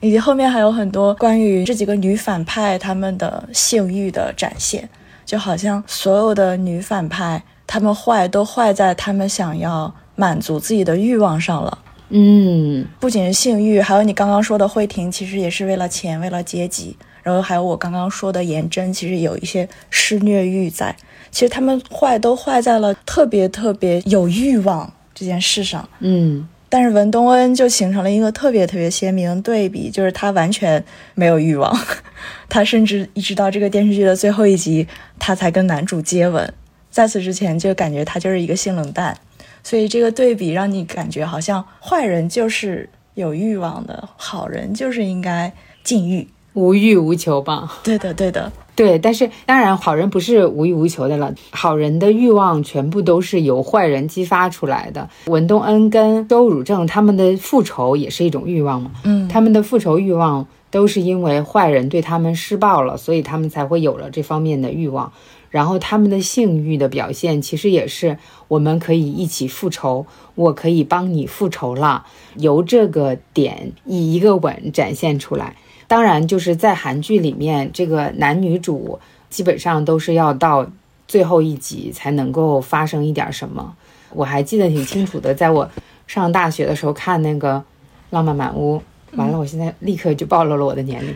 [0.00, 4.86] 以及后面还有很多关于这几个女反派她们的性欲的展现，
[5.24, 11.78] 就好像所有的女反派她们坏都坏在她们想要满足自己的欲望上了。
[12.10, 16.96] 嗯不仅是性欲，还有你刚刚说的慧婷，其实也是为了钱，为了阶级。
[17.22, 20.94] 然后还有我刚刚说的颜真，其实有一些施虐欲在。
[21.30, 25.88] 其实他们坏都坏在了特别特别有欲望这件事上。
[26.00, 31.72] 嗯但是文东恩就形成了一个特别特别鲜明的对比，就是他完全没有欲望，
[32.48, 34.86] 他甚至一直到这个电视剧的最后一集，
[35.18, 36.52] 他才跟男主接吻，
[36.90, 39.16] 在此之前就感觉他就是一个性冷淡，
[39.64, 46.28] 所以这个对比让你感觉好像坏人就是有欲望的，好人就是应该禁欲。
[46.52, 47.80] 无欲无求吧。
[47.82, 51.34] 对的，对的，对，但是当然，好人不是无欲无求的了。
[51.50, 55.10] 好人的欲望全部都是由坏人激发出来的。
[55.26, 65.12] 文东恩跟周汝正他们的复仇也是一种欲望嘛，嗯，他们的复仇欲望都是因为坏人对他们施暴了，所以他们才会有了这方面的欲望。
[65.54, 75.54] 然后他们的性欲的表现，其实也是我们可以一起复仇，我可以帮你复仇了，由这个点以一个吻展现出来。
[75.86, 78.98] 当然，就是在韩剧里面，这个男女主
[79.30, 80.68] 基本上都是要到
[81.06, 83.76] 最后一集才能够发生一点什么。
[84.10, 85.70] 我还记得挺清楚的，在我
[86.08, 87.58] 上大学的时候看那个
[88.10, 88.82] 《浪漫满屋》，
[89.16, 91.14] 完了，我现在立刻就暴露了我的年龄。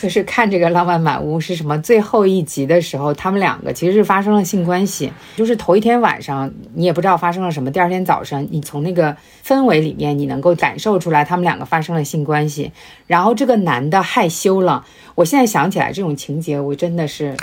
[0.00, 1.76] 就是看这个《浪漫满屋》是什么？
[1.82, 5.12] 最后一集的时候，他们两个其实是发生了性关系。
[5.36, 12.70] 就是头一天晚上，你也不知道发生了什么，第二天早上，你从那个氛围里面，你能够感受出来他们两个发生了性关系。
[13.06, 14.84] 然后这个男的害羞了，
[15.16, 17.34] 我现在想起来这种情节，我真的是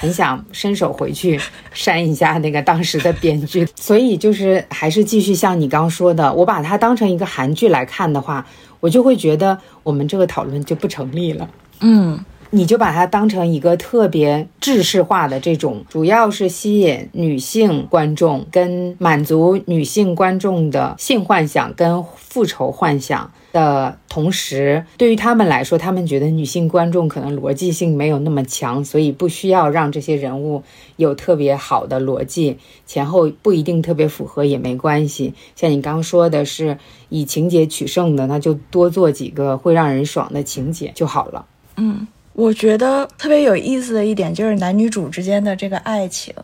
[0.00, 1.40] 很想伸手回去
[1.72, 3.68] 扇一下那个当时的编剧。
[3.76, 8.44] 所以就是还是继续像你刚说的，我把它当成一个韩剧来看的话，
[8.80, 11.48] 我就会觉得我们这个讨论就不成立了。
[11.80, 23.32] 嗯，你就把它当成一个特别制式化的这种，主要是吸引女性观众，跟满足女性观众的性幻想跟复仇幻想。
[23.52, 30.62] 的同时，对于他们来说，他们觉得女性观众可能逻辑性没有那么强，所以不需要让这些人物
[30.94, 35.34] 有特别好的逻辑，前后不一定特别符合也没关系。
[35.56, 41.46] 像你刚说的是以情节取胜的，那就多做几个会让人爽的情节就好了。
[41.76, 46.34] 嗯，我觉得特别有意思的一点就是男女主之间的这个爱情，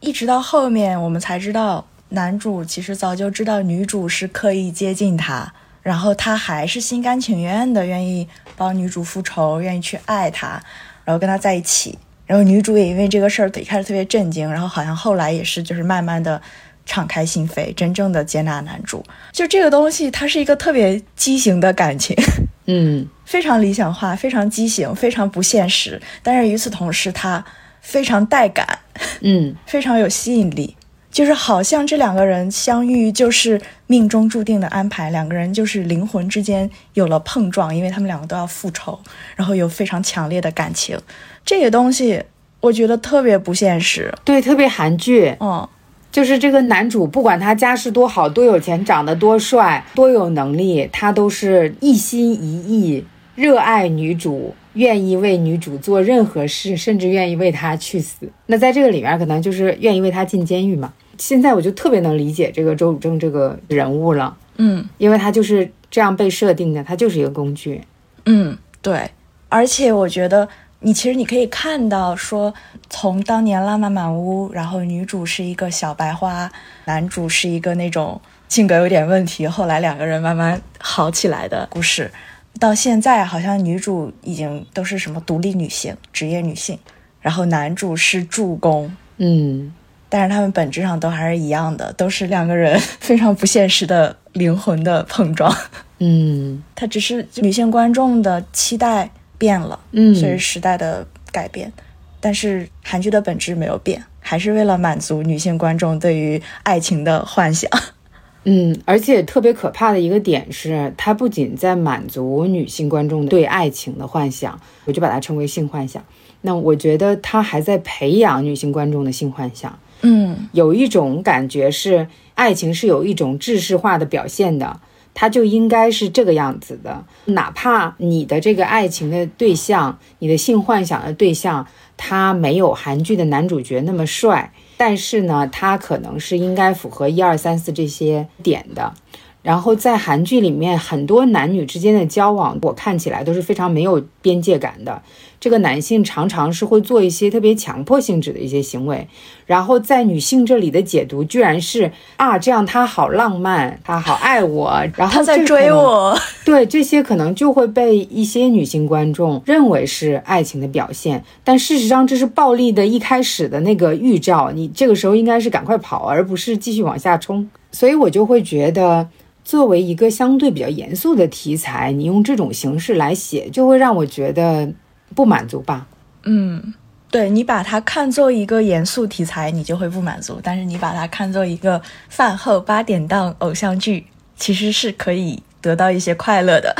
[0.00, 5.52] 一直到后面我们才知道，男主其实早就知道女主是刻意接近他。
[5.82, 10.62] 然后他还是心甘情愿的，愿意帮女主复仇，愿意去爱她，
[11.04, 11.98] 然后跟她在一起。
[12.24, 16.40] 然后女主也因为这个事儿一开始特别震惊，然后好像后来也是就是慢慢的
[16.84, 19.04] 敞开心扉，真正的接纳男主。
[19.32, 22.16] 就这个东西，它是一个特别畸形的感情，
[22.66, 26.00] 嗯，非常理想化，非常畸形，非常不现实。
[26.22, 27.44] 但是与此同时，它
[27.80, 28.78] 非常带感，
[29.20, 30.76] 嗯， 非常有吸引力。
[31.10, 38.98] 就是好像这两个人相遇就是命中注定的安排，两个人就是灵魂之间有了碰撞，因为他们两个都要复仇，
[39.36, 40.98] 然后有非常强烈的感情。
[41.44, 42.22] 这个东西
[42.60, 45.36] 我觉得特别不现实，对，特别韩剧。
[45.40, 45.68] 嗯，
[46.12, 54.54] 就是这个男主，不管他家世多好、多有钱、长得多帅、多有能力，他都是一心一意热爱女主。
[54.74, 58.26] 愿意为女主做任何事，甚至愿意为她去死。
[58.46, 60.90] 那在这个里面，可能就是愿意为她进监狱嘛。
[61.18, 67.82] 现在我就特别能理解这个周汝正这个人物了，嗯，因为他就是这样被设定的，他就是一个工具。
[68.24, 69.10] 嗯，对。
[69.50, 70.48] 而且我觉得，
[70.84, 72.52] 你其实你可以看到，说
[72.90, 76.50] 从当年《浪漫满屋》，然后女主是一个小白花，
[76.86, 82.10] 男主是一个那种性格有点问题，后来两个人慢慢好起来的故事。
[82.58, 86.78] 到现在，好像女主已经都是什么独立女性、职业女性，
[87.20, 89.72] 然后男主是助攻，嗯，
[90.08, 95.56] 但是他们本质上都还是一样的，都是两个人非常不现实的灵魂的碰撞，
[96.00, 99.10] 嗯， 他只是女性观众的期待
[99.42, 101.72] 变了，嗯，随着时代的改变，
[102.20, 107.68] 但是韩剧的本质没有变，还是为了满足女性观众对于爱情的幻想。
[108.46, 116.04] 嗯，而且特别可怕的一个点是，它不仅在满足女性观众对爱情的幻想，我就把它称为性幻想。
[116.42, 119.76] 那我觉得它还在培养女性观众的性幻想。
[120.02, 124.78] 嗯，有一种感觉是，爱情是有一种制式化的表现的，
[125.14, 127.04] 他就应该是这个样子的。
[127.26, 134.52] 哪怕你的这个爱情的对象，你的性幻想的对象，他没有韩剧的男主角那么帅。
[134.76, 138.94] 但是呢，他可能是应该符合一二三四这些点的。
[139.42, 145.02] 然后在韩剧里面，很多男女之间的交往，我看起来都是非常没有边界感的。
[145.40, 149.08] 这个男性常常是会做一些特别强迫性质的一些行为，
[149.44, 156.16] 然后在女性这里的解读居然是啊，这样他好浪漫，他好爱我，然后他在追我。
[156.44, 164.52] 对这些可能就会被一些女性观众认为是爱情的表现，但事实上这是暴力的一开始的那个预兆。
[164.52, 167.50] 你这个时候应该是赶快跑，而不是继续往下冲。
[167.72, 169.08] 所以我就会觉得，
[169.44, 174.72] 作为一个相对比较严肃的题材，你用这种形式来写，就会让我觉得。
[175.14, 175.86] 不满足吧？
[176.22, 176.72] 嗯，
[177.10, 181.78] 对你把它看作一个严肃题材，你就会不满足；但是你把它看作一个
[182.08, 186.74] 饭后八点档偶像剧，其实是可以得到一些快乐的。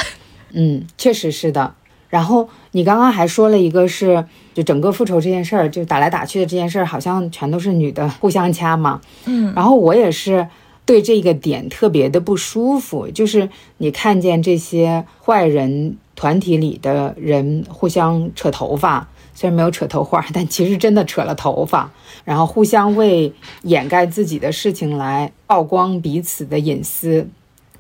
[0.53, 1.75] 嗯，确实是的。
[2.09, 8.99] 然后你刚刚还说了一个，是就整个复仇这件事儿，就打来打去的这件事儿，好像全都是女的互相掐嘛。
[9.27, 10.49] 嗯，然后我也是
[10.85, 15.97] 对这个点特别的不舒服，就是你看见这些坏人。
[16.15, 21.91] 团体里的人互相扯头发，虽然没有扯头发，但其实真的扯了头发，
[22.25, 27.27] 然后互相为掩盖自己的事情来曝光彼此的隐私。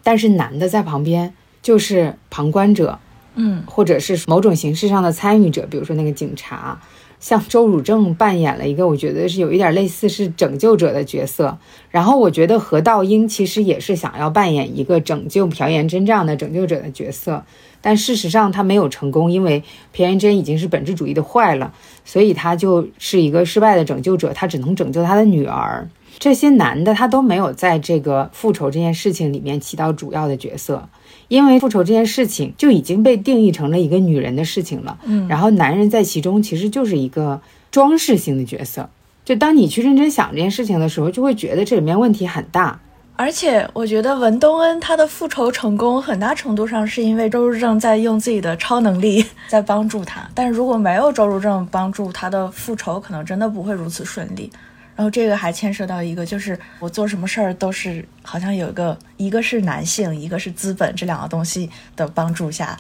[0.02, 2.98] 但是男的在旁边就是旁观者，
[3.36, 6.80] 嗯，或者是某种形式上的参与者，比如说那个警察。
[7.22, 11.56] 像周汝正扮演了一个，我觉得是有一点类似是拯救者的角色。
[11.88, 17.44] 然后我觉得何道英其实也是想要扮演一个拯救朴妍真这样的拯救者的角色，
[17.80, 21.73] 但事实上他没有成功，因为朴妍真已经是本质主义的坏了，
[22.04, 25.88] 所以他就是一个失败的拯救者，他只能拯救他的女儿。
[26.18, 30.88] 这些男的他都没有在这个复仇这件事情里面起到主要的角色。
[31.33, 38.90] 因为复仇这件事情就已经被定义成了一个女人的事情了，嗯，然后男人在其中其实就是一个装饰性的角色。
[39.24, 42.78] 就当你去认真想这件事情的时候，就会觉得这里面问题很大。
[43.16, 50.28] 而且我觉得文东恩他的复仇成功，很大程度上是因为周如正在用自己的超能力 在帮助他。
[50.35, 54.50] 但是如果没有周如正帮助，他的复仇可能真的不会如此顺利。
[54.94, 62.76] 然后这个还牵涉到一个，就是我做什么事儿都是好像有一个，一个是男性，一个是资本这两个东西的帮助下，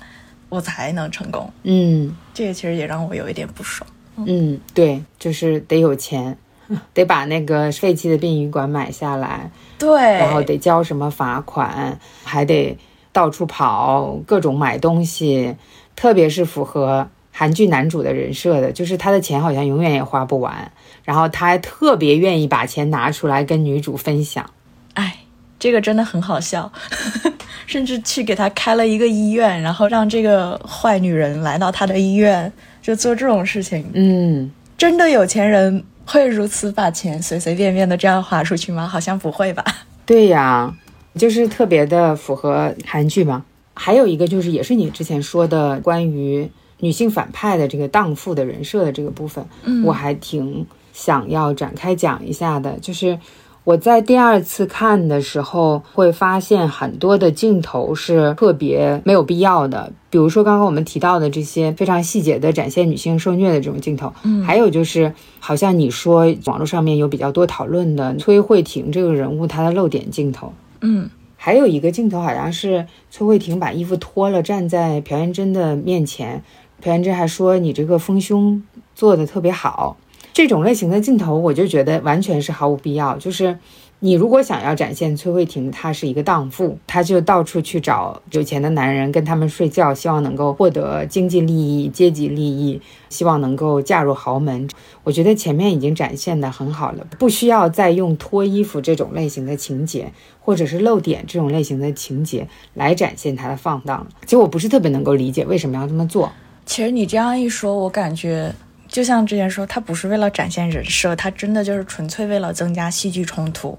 [0.48, 1.50] 我才能成功。
[1.62, 3.88] 嗯这个其实也让我有一点不爽。
[4.16, 6.36] 嗯，对，就是得有钱，
[6.92, 12.76] 得把那个废弃的殡仪馆买下来，对，然后得交什么罚款，还得
[13.10, 15.56] 到处跑，各种买东西，
[15.96, 20.70] 特别是符合韩剧男主的人设的，就是他的钱好像永远也花不完，
[21.04, 24.48] 然后他还特别愿意把钱拿出来跟女主分享。
[24.94, 25.18] 哎，
[25.58, 26.70] 这个真的很好笑，
[27.66, 33.90] 甚至去给他开了一个医院，然后让这个坏女人来到他的医院，就做这种事情。
[33.94, 38.86] 嗯，真的有钱人会如此把钱随随便便的这样花出去吗？
[38.86, 39.64] 好像不会吧。
[40.04, 40.74] 对呀，
[41.16, 43.44] 就是特别的符合韩剧嘛。
[43.74, 46.50] 还有一个就是，也是你之前说的关于
[46.80, 50.66] 女性反派的这个荡妇的人设的这个部分，嗯我还挺
[51.02, 52.78] 想要展开讲一下的。
[52.80, 53.18] 就是
[53.64, 70.52] 我在第二次看的时候，会发现很多的镜头是特别没有必要的，比如说刚刚我们提到的这些非常细节的展现女性受虐的这种镜头，嗯还有就是好像你说网络上面有比较多讨论的崔慧婷这个人物她的露点镜头。
[70.82, 76.42] 嗯还有一个镜头好像是崔慧婷把衣服脱了，站在朴元珍的面前，
[76.80, 78.62] 朴元珍还说你这个丰胸
[78.94, 79.96] 做的特别好。
[80.32, 83.16] 这种类型的镜头，我就觉得完全是毫无必要。
[83.18, 83.58] 就是
[84.00, 94.68] 你如果想要展现崔慧婷她是一个荡妇，她就到处去找有钱的男人跟他们睡觉，希望能够获得经济利益、阶级利益，希望能够嫁入豪门。
[95.04, 104.06] 我觉得前面已经展现的很好了，不需要再用脱衣服这种类型的情节，或者是露点这种类型的情节来展现她的放荡。
[104.24, 106.32] 其实我不是特别能够理解为什么要这么做。
[106.64, 108.52] 其实你这样一说，我感觉
[108.92, 113.76] 就像之前说，他不是为了展现人设，他真的就是纯粹为了增加戏剧冲突。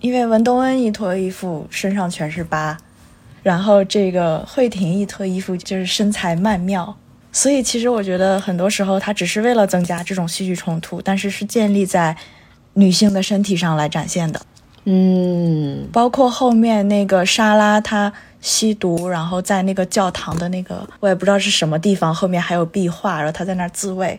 [0.00, 2.76] 因为文东恩一脱衣服，身上全是疤，
[3.42, 6.94] 然后这个惠婷一脱衣服就是身材曼妙，
[7.32, 12.14] 所以其实我觉得很多时候他只是为了增加这种戏剧冲突，但是是建立在
[12.74, 14.40] 女性的身体上来展现的。
[14.84, 24.18] 嗯包括后面那个莎拉她吸毒，然后在那个教堂的那个我也不知道是什么地方，后面还有壁画，然后她在那儿自慰，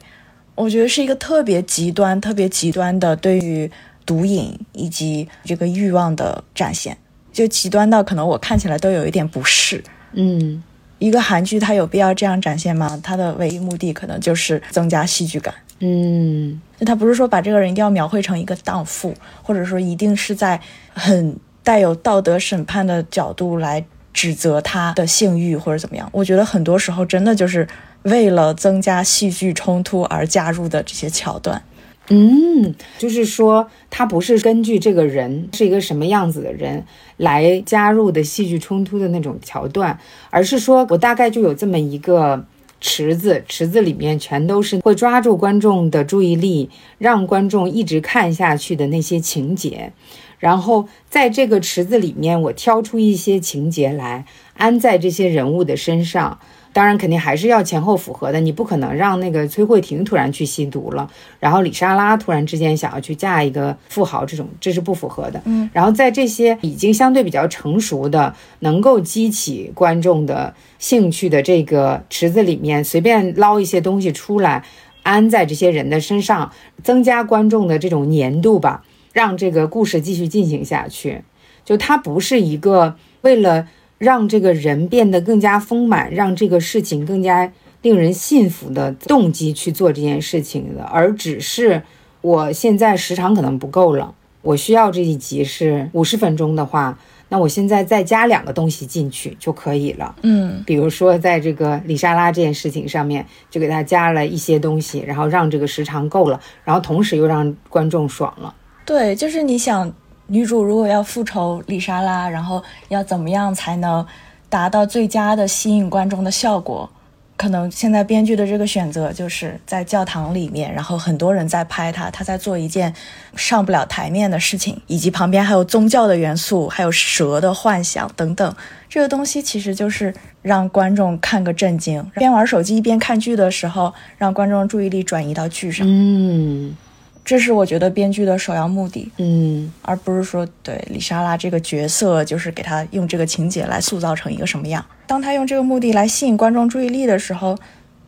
[0.55, 3.69] 我觉得是一个特别极端、特别极端的对于
[4.05, 6.97] 毒瘾以及这个欲望的展现，
[7.31, 9.83] 就极端到可能我看起来都有一点不适。
[10.13, 10.61] 嗯
[10.99, 12.97] 一个韩剧它有必要这样展现吗？
[13.03, 15.53] 它的唯一目的可能就是增加戏剧感。
[15.79, 20.61] 嗯就他不是说把这个人一定要描绘成一个荡妇，或者说一定是在
[20.93, 23.83] 很带有道德审判的角度来
[24.13, 26.07] 指责他的性欲或者怎么样。
[26.13, 27.67] 我觉得很多时候真的就是
[28.03, 31.61] 为了增加戏剧冲突而加入的这些桥段。
[32.09, 36.85] 嗯，就是说他不是根据这个人是一个什么样子的人
[37.17, 39.99] 来加入的戏剧冲突的那种桥段，
[40.29, 42.45] 而是说我大概就有这么一个。
[42.85, 49.93] 池子，池子里面全都是会抓住观众的注意力，让观众一直看下去的那些情节。
[50.37, 54.25] 然后在这个池子里面，我挑出一些情节来
[54.55, 56.37] 安在这些人物的身上。
[56.73, 58.39] 当然，肯定还是要前后符合的。
[58.39, 61.07] 你不可能让那个崔慧婷突然去吸毒了，
[61.39, 65.39] 然后李莎拉突然之间想要去嫁一个富豪，这种这是不符合的。
[65.45, 74.65] 嗯，然后在这些已经相对比较成熟的、能够激起观众的兴趣的这个池子里面，随便捞一些东西出来，
[75.03, 76.51] 安在这些人的身上，
[76.83, 81.21] 增加观众的这种粘度吧，让这个故事继续进行下去。
[81.63, 83.67] 就它不是一个为了。
[84.03, 87.49] 让这个人变得更加丰满，让这个事情更加
[87.81, 91.81] 令人信服的动机去做这件事情的，而只是
[92.19, 96.99] 我现在时长可能不够了，我需要这一集是五十分钟的话，
[97.29, 100.13] 那我现在再加两个东西进去就可以了。
[100.23, 108.53] 嗯，比如说在这个李莎拉这件事情上面，就给他加了一些东西，然后让这个时长够了，然后同时又让观众爽了。
[108.85, 109.93] 对，就是你想。
[110.27, 114.05] 女主如果要复仇丽莎拉，然后要怎么样才能
[114.49, 116.89] 达到最佳的吸引观众的效果？
[117.35, 122.93] 可能现在编剧的这个选择就是在教堂里面，然后很多人在拍他，他在做一件
[123.35, 128.55] 上不了台面的事情，以及旁边还有宗教的元素，还有蛇的幻想等等。
[128.87, 130.13] 这个东西其实就是
[130.43, 135.85] 让观众看个震惊，边玩手机一边看剧的时候，让观众注意力转移到剧上。
[135.89, 136.77] 嗯。
[137.25, 144.85] 这是我觉得编剧的首要目的，嗯而不是说对李莎拉这个角色就是给她用这个情节来塑造成一个什么样。
[145.07, 147.57] 当他用这个目的来吸引观众注意力的时候，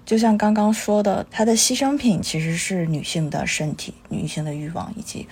[0.05, 5.27] 就像刚刚说的，他的牺牲品其实是女性的身体、女性的欲望以及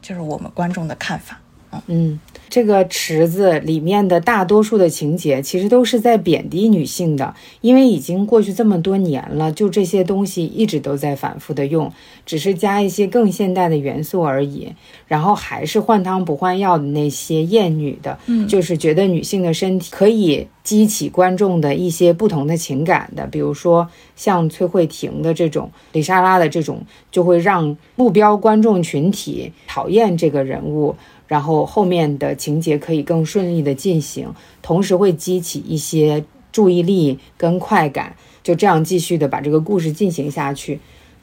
[0.00, 1.40] 就是我们观众的看法。
[1.88, 2.18] 嗯，
[2.48, 11.92] 这个池子里面的大多数的情节其实都是在贬低女性的，因为已经过去这么多年了，就这些东西一直都在反复的用，
[12.24, 14.72] 只是加一些更现代的元素而已。
[15.06, 30.94] 然后还是换汤不换药的那些厌女的，嗯就是觉得女性的身体可以激起观众的一些不同的情感的，比如说像崔慧婷的这种、李莎拉的这种，就会让目标观众群体讨厌这个人物。
[31.26, 40.78] 然后后面的情节可以更顺利的进行，同时会激起一些注意力跟快感，就这样继续的把这个故事进行下去。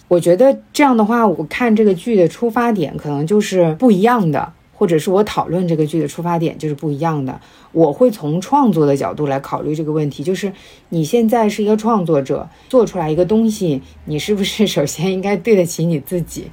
[0.10, 7.40] 我觉得这样的话，我看这个剧的出发点可能就是不一样的，或者是我讨论这个剧的出发点就是不一样的。
[7.72, 10.52] 我会从创作的角度来考虑这个问题，就是
[10.90, 16.52] 你现在是一个创作者，做出来一个东西，你是不是 首先应该对得起你自己，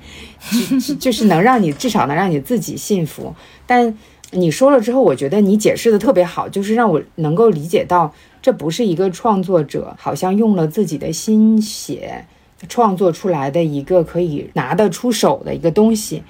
[1.01, 3.35] 就是能让你至少能让你自己信服。
[3.67, 3.99] 但
[4.31, 12.27] 你说了之后，我觉得你解释的特别好，就是让我能够理解到，这不是一个创作者好像用了自己的心血
[12.69, 16.23] 创作出来的一个可以拿得出手的一个东西，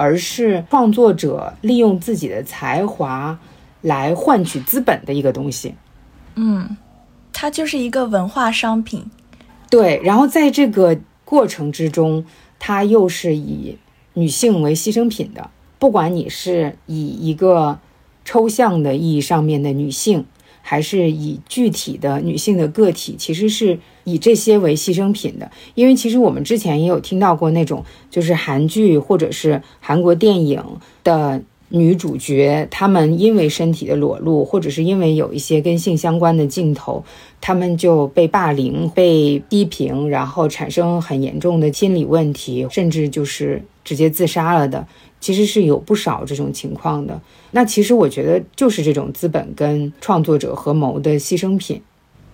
[0.00, 3.38] 而是创作者利用自己的才华
[3.82, 5.74] 来换取资本的一个东西。
[6.36, 6.74] 嗯，
[7.34, 9.04] 它就是一个文化商品。
[9.68, 12.24] 对，然后在这个过程之中，
[12.58, 13.76] 它又是以
[14.14, 15.50] 女性为牺牲品的。
[15.78, 17.78] 不管你是以一个
[18.24, 20.24] 抽象的意义上面的女性，
[20.62, 25.50] 还是以具体的女性的个体，其实是以这些为牺牲品的。
[25.74, 30.62] 因为其实我们之前也有听到过那种，就是韩剧或者是韩国电影
[31.04, 37.04] 的女主角，她们因为身体的裸露，或者是因为有一些跟性相关的镜头，
[37.40, 44.86] 她们就被霸凌、被批评，然后产生很严重的心理问题，甚至就是直接自杀了的。
[45.20, 47.20] 其实是有不少这种情况的。
[47.50, 51.78] 那其实我觉得就是这种资本跟创作者合谋的牺牲品。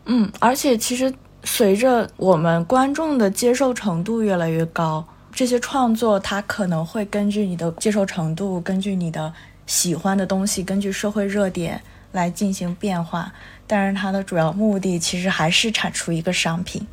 [0.04, 1.12] 嗯，而且其实
[1.46, 9.32] 随着我们观众的接受程度越来越高，这些创作它可能会根据你的接受程度，根据你的
[9.66, 11.80] 喜欢的东西，根据社会热点
[12.10, 13.32] 来进行变化。
[13.66, 16.84] 但是它的主要目的其实还是产出一个商品。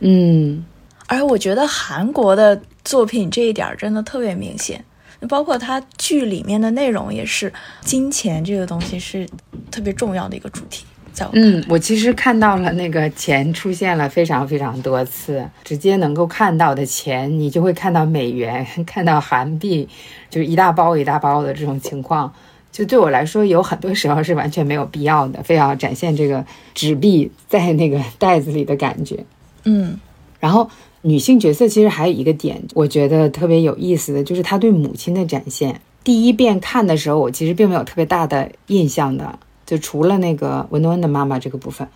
[0.00, 0.64] 嗯，
[1.06, 4.84] 而我觉得韩国的作品这一点真的特别明显。
[5.28, 7.52] 包括它剧里面的内容也是，
[7.82, 9.26] 金钱这个东西是
[9.70, 10.84] 特别重要的一个主题。
[11.12, 19.88] 在我嗯，我其实看到了那个钱出现了非常非常多次，直接能够看到的钱，你就会看到美元，看到韩币，
[20.30, 22.32] 就是一大包一大包的这种情况。
[22.70, 26.44] 就对我来说，有很多时候是完全没有必要的，非要展现这个
[26.74, 29.24] 纸币在那个袋子里的感觉。
[29.64, 29.98] 嗯，
[30.40, 30.70] 然后。
[31.04, 35.80] 女性角色其实还有一个点，我觉得特别有意思的就是她对母亲的展现。
[36.04, 39.36] 第一遍看的时候，我其实并没有特别大的印象的，
[39.72, 41.88] 就除了那个文东恩的妈妈这个部分。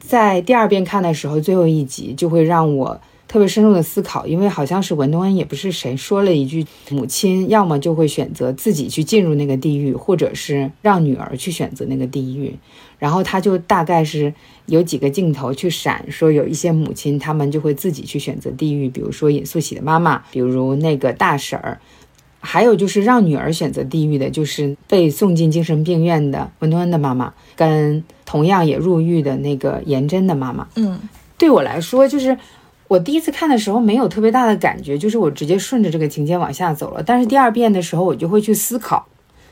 [0.00, 12.56] 在第二遍看的时候，最后一集就会让我特别深入的思考，因为好像是文东恩也不是谁说了一句，母亲要么就会选择自己去进入那个地狱，或者是让女儿去选择那个地狱。
[12.98, 14.34] 然后他就大概是
[14.66, 21.80] 有几个镜头去闪，说有一些母亲她们就会自己去选择地狱，比如说尹素喜的妈妈，比如那个大婶儿，
[22.40, 30.66] 还有就是让女儿选择地狱的，就是被送进精神病院的文东恩的妈妈，跟同样也入狱的那个颜真的妈妈。
[30.76, 30.98] 嗯，
[31.38, 32.36] 对我来说，就是
[32.88, 37.02] 我第一次看的时候没有特别大的感觉，就是我直接顺着这个情节往下走了。
[37.02, 39.06] 但是第二遍的时候，我就会去思考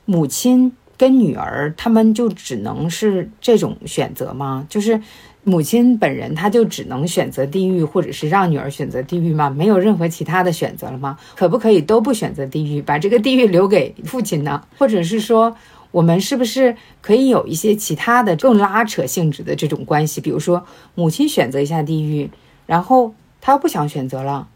[0.04, 0.72] 母亲。
[0.98, 4.66] 跟女儿，他们就只能是这种选择吗？
[4.68, 5.00] 就是
[5.48, 9.50] 母亲本人，她就只能选择地狱，或者是让女儿选择地狱吗？
[9.50, 11.18] 没有任何其他的选择了吗？
[11.34, 14.62] 可不可以都不选择地狱，把这个地狱留给父亲呢？
[14.78, 15.56] 或者是说，
[15.90, 20.20] 我们是不是可以有一些其他的更拉扯性质的这种关系？
[20.20, 22.30] 比如说，母亲选择一下地狱，
[22.66, 24.46] 然后她不想选择了，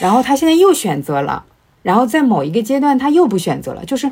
[0.00, 1.44] 然后她现在又选择了，
[1.82, 4.10] 然后在某一个阶段她又不选择了，就是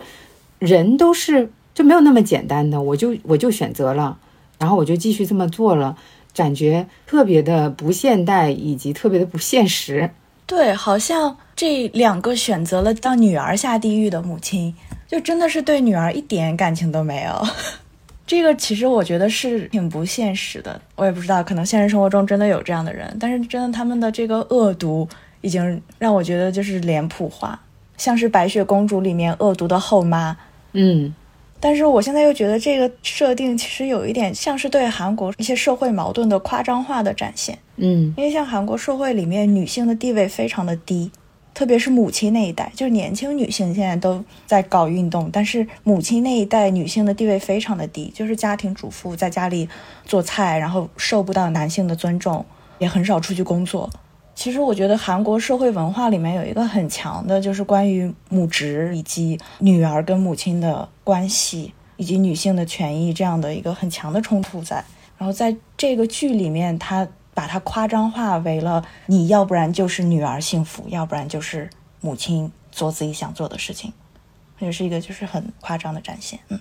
[0.58, 1.50] 人都是。
[1.76, 4.16] 就没有那么简单的，我就我就选择了，
[4.58, 5.94] 然后我就继续这么做了，
[6.36, 10.10] 感觉特别的不现代，以及特别的不现实。
[10.46, 14.72] 对，好像这两个选择了让女儿下地狱的母亲，
[15.08, 17.46] 就真的是对女儿一点感情都没有。
[18.26, 25.08] 这个其实我觉得是挺不现实的，我也不知道，可能现实生活中真的有这样的人，但是真的他们的这个恶毒
[25.40, 27.60] 已经让我觉得就是脸谱化。
[27.96, 30.36] 像是《白雪公主》里面恶毒的后妈。
[30.72, 31.14] 嗯，
[31.58, 37.58] 但是我现在又觉得这个设定其实有一点像是对韩国一些社会矛盾的夸张化的展现。
[37.76, 41.10] 嗯，因为像韩国社会里面女性的地位非常的低，
[41.54, 49.68] 特别是母亲那一代，就是年轻女性现在都在搞运动，但是母亲那一代女性的地位非常的低，就是家庭主妇在家里
[50.04, 52.44] 做菜，然后受不到男性的尊重，
[52.78, 53.90] 也很少出去工作。
[54.36, 64.84] 其实我觉得韩国社会文化里面有一个很强的，就是关于母职以及女儿跟母亲的关系，以及女性的权益这样的一个很强的冲突在。
[65.16, 71.70] 然后在这个剧里面，他把它夸张化为了你要不然就是女儿幸福，要不然就是
[72.02, 73.90] 母亲做自己想做的事情，
[74.58, 76.38] 也是一个就是很夸张的展现。
[76.48, 76.60] 嗯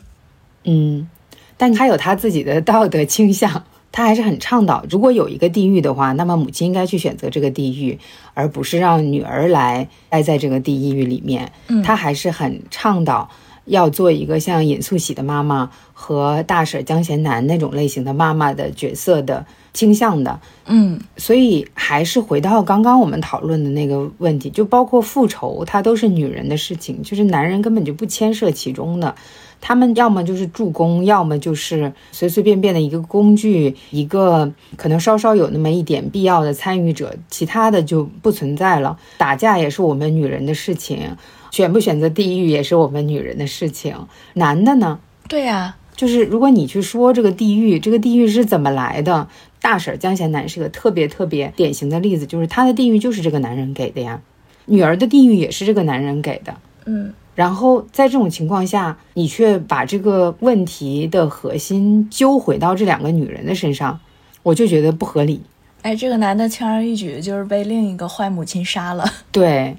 [0.64, 1.10] 嗯，
[1.58, 3.66] 但他有他自己的道德倾向。
[3.96, 7.98] 他还是很倡导，如果有一个地狱的话，那么母亲应该去选择这个地狱，
[8.34, 11.54] 而不是让女儿来待在这个地狱里面。
[11.82, 13.30] 他还是很倡导
[13.64, 20.42] 要做一个像尹素喜的妈妈和大婶江贤南那种类型的妈妈的角色的倾向的。
[20.66, 29.16] 嗯，所以还是回到刚刚我们讨论的那个问题，就包括复仇，它都是女人的事情，就是男人根本就不牵涉其中的。
[29.62, 38.98] 他们要么就是助攻，要么就是随随便便的一个工具，一个可能稍稍有那么一点必要的参与者，其他的就不存在了。
[39.18, 41.18] 打架也是我们女人的事情，
[41.52, 43.96] 选不选择地狱也是我们女人的事情。
[44.34, 45.00] 男的呢？
[45.28, 49.28] 对呀，就是如果你去说这个地狱，这个地狱是怎么来的？
[49.62, 54.22] 大婶江贤南是个特别特别典型的例子，就是她的地狱就是这个男人给的呀，
[54.66, 56.56] 女儿的地狱也是这个男人给的。
[56.86, 57.12] 嗯。
[57.36, 64.00] 然后在这种情况下，你却把这个问题的核心揪回到这两个女人的身上，
[64.42, 65.44] 我就觉得不合理。
[65.82, 69.06] 哎，这个男的轻而易举就是被另一个坏母亲杀了。
[69.34, 69.76] 对，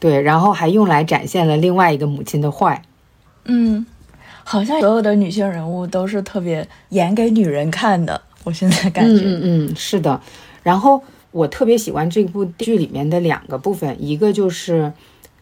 [0.00, 2.82] 对，然后还用来展现了另外一个母亲的坏。
[3.44, 3.86] 嗯，
[4.42, 8.20] 好像所有的女性人物都是特别演给女人看的。
[8.42, 10.20] 我现在感觉，嗯嗯，是的。
[10.64, 11.00] 然后
[11.30, 14.92] 我特别喜欢这部剧里面的两个部分，一个就是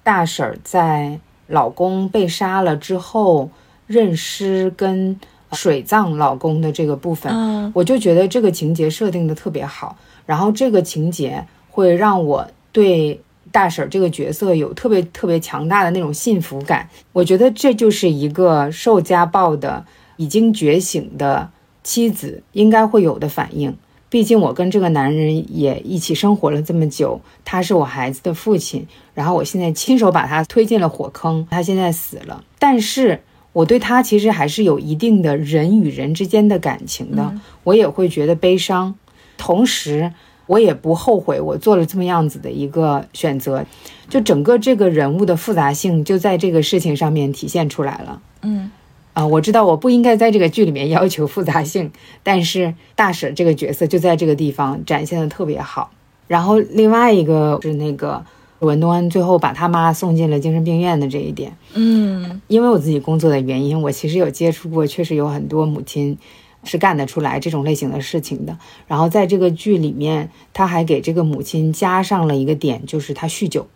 [0.03, 1.19] 大婶儿在。
[1.47, 3.51] 老公被杀了之后，
[3.87, 5.19] 认尸跟
[5.53, 9.97] 水葬老公的这个部分，我就觉得这个情节设定的特别好。
[10.27, 13.21] 然后这个情节会让我对
[13.53, 16.89] 大婶这个角色有特别特别强大的那种幸福感。
[17.13, 19.85] 我觉得这就是一个受家暴的、
[20.17, 21.51] 已经觉醒的
[21.83, 23.77] 妻子应该会有的反应。
[24.15, 33.21] 毕竟我跟这个男人也一起生活了这么久，他是我孩子的父亲，然后我现在亲手把他推进了火坑，他现在死了，但是
[33.53, 37.35] 我对他其实还是有一定的人与人之间的感情的，
[37.65, 38.95] 我也会觉得悲伤，
[39.37, 40.12] 同时
[40.47, 43.67] 我也不后悔我做了这么样子的一个选择，
[44.09, 48.71] 就整个这个人物的复杂性就在这个事情上面体现出来了，嗯。
[49.15, 51.91] 啊，我知道我不应该在这个剧里面要求复杂性，
[52.23, 55.91] 但是大婶这个角色就在这个地方展现的特别好。
[56.27, 58.25] 然后另外一个是那个
[58.59, 66.19] 文东恩最后把他妈送进了精神病院的这一点，嗯，因为我自己工作的原因，我其实有接触过，确实有很多母亲
[66.65, 68.59] 是干得出来这种类型的事情的。
[68.89, 73.69] 然后在这个剧里面，他还给这个母亲加上了一个点，就是他酗酒。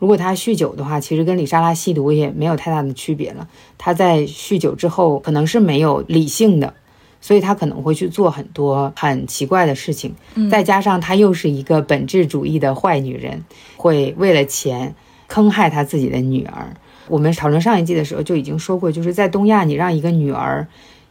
[0.00, 3.46] 如果他酗酒的话，其实跟李莎拉吸毒也没有太大的区别了。
[3.76, 6.72] 他在酗酒之后，可能是没有理性的，
[7.20, 10.14] 所以他可能会去做很多很奇怪的事情。
[10.50, 13.44] 再加上他又是一个本质主义的坏女人，
[13.76, 14.94] 会为了钱
[15.28, 16.74] 坑害他自己的女儿。
[17.06, 20.66] 我们讨论上一季的时候就已经说过，就是在东亚，你让一个女儿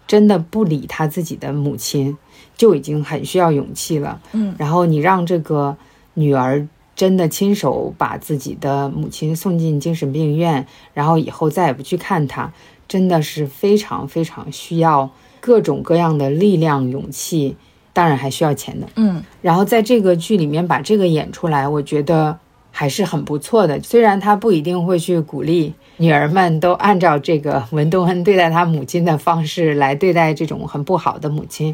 [0.08, 2.18] 真的不理她自己的母亲，
[2.58, 4.20] 就已经很需要勇气了。
[4.32, 5.78] 嗯，然后你让这个
[6.16, 6.68] 女儿。
[7.00, 12.52] 真的亲手把自己的母亲送进精神病院，然后以后再也不去看她，
[12.90, 17.56] 真的是非常非常需要各种各样的力量、勇气，
[17.94, 18.88] 当然还需要钱的。
[18.98, 22.38] 嗯，然后在这个剧里面把这个演出来，我觉得
[22.70, 23.80] 还是很不错的。
[23.82, 31.74] 虽然他不一定会去鼓励女儿们都按照这个文东恩对待他母亲的方式来对待这种很不好的母亲，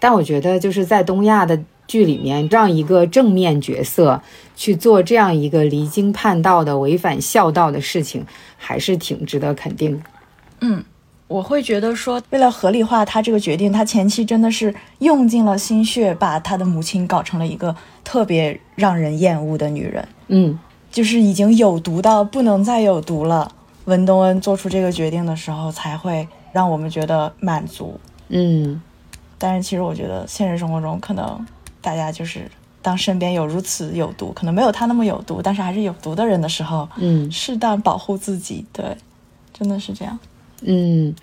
[0.00, 1.62] 但我觉得就是在东亚的。
[1.86, 4.22] 剧里面让一个正面角色
[4.56, 8.24] 去做这样一个离经叛道的违反孝道的事情，
[8.56, 10.02] 还是挺值得肯定。
[10.60, 10.82] 嗯，
[11.28, 20.08] 我会觉得说，为了合理化他这个决定，他前期真的是用尽了心血，把他的母亲搞成了一个特别让人厌恶的女人。
[20.28, 20.58] 嗯，
[20.90, 23.52] 就是已经有毒到不能再有毒了。
[23.84, 28.00] 文东恩做出这个决定的时候，才会让我们觉得满足。
[28.28, 28.80] 嗯，
[29.36, 31.46] 但是其实我觉得现实生活中可能。
[31.84, 32.50] 大家就是
[32.82, 38.64] 当身边有如此有毒，可能没有他那么有毒，但是还是有毒的人的时候，嗯适当保护自己。
[38.72, 38.96] 对，
[39.52, 40.18] 真的是这样。
[40.62, 41.14] 嗯。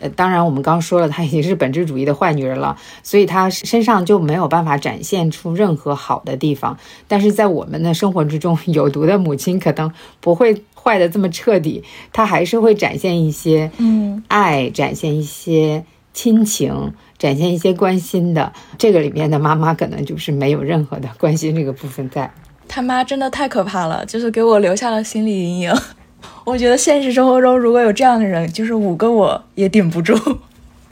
[0.00, 6.78] 呃，当然，我们刚说了，她已经是本质主义的坏女人了，所以她身上就没有办法展现出任何好的地方。
[7.08, 18.52] 但是在我们的生活之中，有毒的母亲可能不会坏的这么彻底，她还是会展现一些嗯爱，展现一些亲情，展现一些关心的。
[18.78, 22.30] 这个里面的妈妈可能就是没有任何的关心这个部分在。
[22.66, 25.74] 他妈真的太可怕了，就是给我留下了心理阴影。
[26.44, 30.18] 我觉得现实生活中如果有这样的人，就是五个我也顶不住。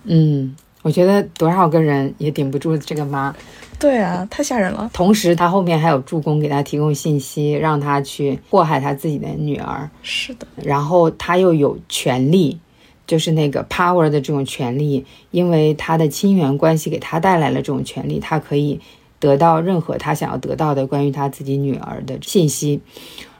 [0.04, 3.34] 嗯，我觉得多少个人也顶不住这个妈。
[3.78, 4.88] 对啊，太吓人了。
[4.94, 9.90] 同时，他后面还有助攻给他提供信息，让他去祸害他自己的女儿。
[10.02, 12.58] 是的，然后他又有权利，
[13.06, 18.80] 就是那个 power 的这种权利，因为他的亲缘关系给他带来了这种权利，他可以
[19.18, 22.80] 得到任何他想要得到的关于他自己女儿的信息。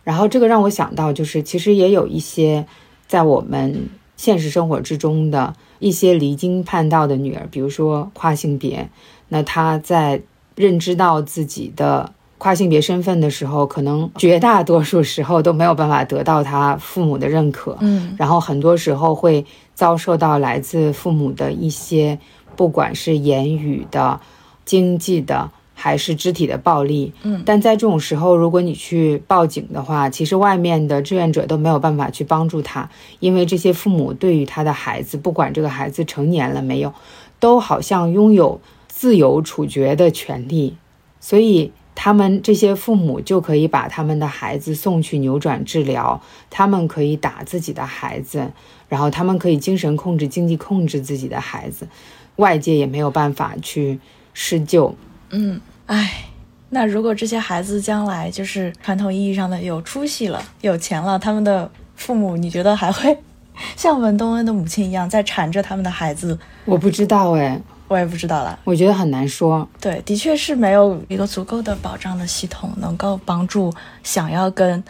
[0.05, 2.67] 然后这个让我想到，就是其实也有一些
[3.09, 8.89] 在我们现实生活之中的一些离经叛道的女儿，比如说跨性别，
[9.29, 10.23] 那她在
[10.55, 18.15] 认知到自己的跨性别身份的时候，可能绝大多数时候都没有办法得到他父母的认可，嗯。
[18.19, 22.19] 然后很多时候会遭受到来自父母的一些，
[22.55, 24.21] 不管是言语的、
[24.65, 25.51] 经济的。
[25.79, 27.43] 还是肢体的暴力，嗯。
[27.45, 32.89] 但在这种时候，如果你去报警的话，其实外面的志愿者都没有办法去帮助他，
[33.21, 36.95] 因为这些父母对于他的孩子，不管这个孩子成年了没有，
[37.39, 38.59] 都好像拥有
[38.89, 40.79] 自由处决的权利，
[41.21, 46.21] 所以他们这些父母就可以把他们的孩子送去扭转治疗，
[46.51, 48.53] 他们可以打自己的孩子，
[48.89, 51.89] 然后他们可以精神控制、经济控制自己的孩子，
[52.37, 53.99] 外界也没有办法去
[54.35, 54.95] 施救。
[55.31, 56.27] 嗯，唉，
[56.69, 63.19] 那如果这些孩子将来就是传统意义上的有出息了、有钱了，他们的父母，你觉得还会
[63.75, 66.39] 像文东恩的母亲一样在缠着他们的孩子？
[66.67, 67.59] 我不知道哎，
[67.89, 68.59] 我也不知道啦。
[68.65, 69.69] 我觉得很难说。
[69.81, 73.73] 对，的确是没有一个足够的保障的系统，能够帮助
[74.03, 74.83] 想要跟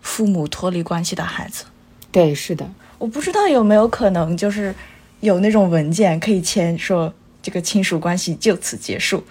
[0.00, 1.64] 父母脱离关系的孩子。
[2.10, 4.74] 对，是的，我不知道有没有可能，就是
[5.20, 9.22] 有那种文件可以签说这个亲属关系就此结束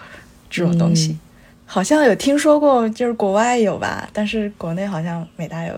[0.50, 1.12] 这种东西。
[1.12, 1.20] 嗯
[1.66, 5.74] 好像有听说过，就是国外有吧，但是国内好像没大有。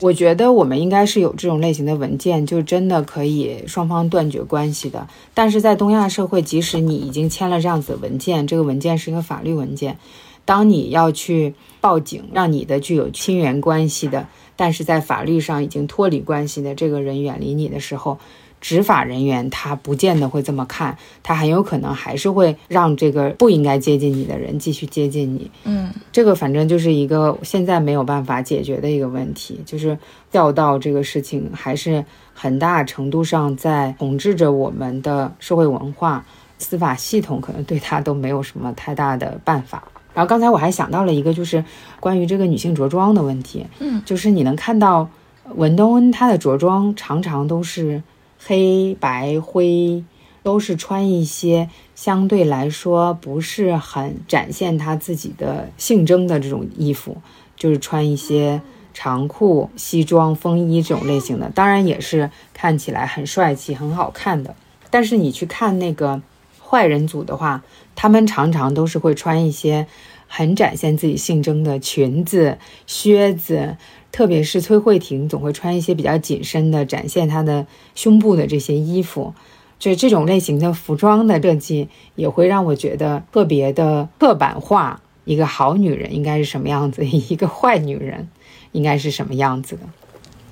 [0.00, 5.08] 我觉得我们应该是有这种类型的文件，就真的可以双方断绝关系的。
[5.34, 9.98] 但是在东亚社会，即使你已经签了这样子的文件，这个文件是一个法律文件，
[10.44, 18.18] 当你要去报警，让你的具有亲缘关系的，但是在法律上已经脱离关系的这个人远离你的时候，
[18.60, 25.50] 执法人员他不见得会这么看，他很有可能还是会让这个不应该接近你的人继续接近你。
[25.64, 29.96] 嗯这个反正就是一个现在没有办法解决的一个问题，就是
[30.30, 32.04] 调到这个事情还是
[32.34, 36.24] 很大程度上在统治着我们的社会文化，
[36.58, 39.82] 司法系统可能对他都没有什么太大的办法。
[40.14, 41.64] 然后刚才我还想到了一个，就是
[42.00, 45.08] 关于这个女性着装的问题，嗯，就是你能看到
[45.54, 48.02] 文东恩她的着装常常都是
[48.38, 50.04] 黑白灰，
[50.42, 57.16] 都是穿一些相对来说不是很展现他自己的性征的这种衣服，
[57.56, 58.62] 就是穿一些
[58.94, 64.54] 长裤、西装、风衣这种类型的，当然也是看起来很帅气、很好看的。
[64.90, 66.22] 但是你去看那个
[66.64, 67.62] 坏人组的话，
[67.94, 69.86] 他们常常都是会穿一些
[70.28, 73.76] 很展现自己性征的裙子、靴子，
[74.12, 77.66] 特别是崔慧婷总会穿一些比较紧身的，展现她的
[77.96, 79.34] 胸部的这些衣服。
[79.78, 85.00] 就这种类型的服装的设计，也会让我觉得特别的刻板化。
[85.24, 88.28] 一个好女人应该是什么样子，一个坏女人
[88.72, 89.82] 应该是什么样子的。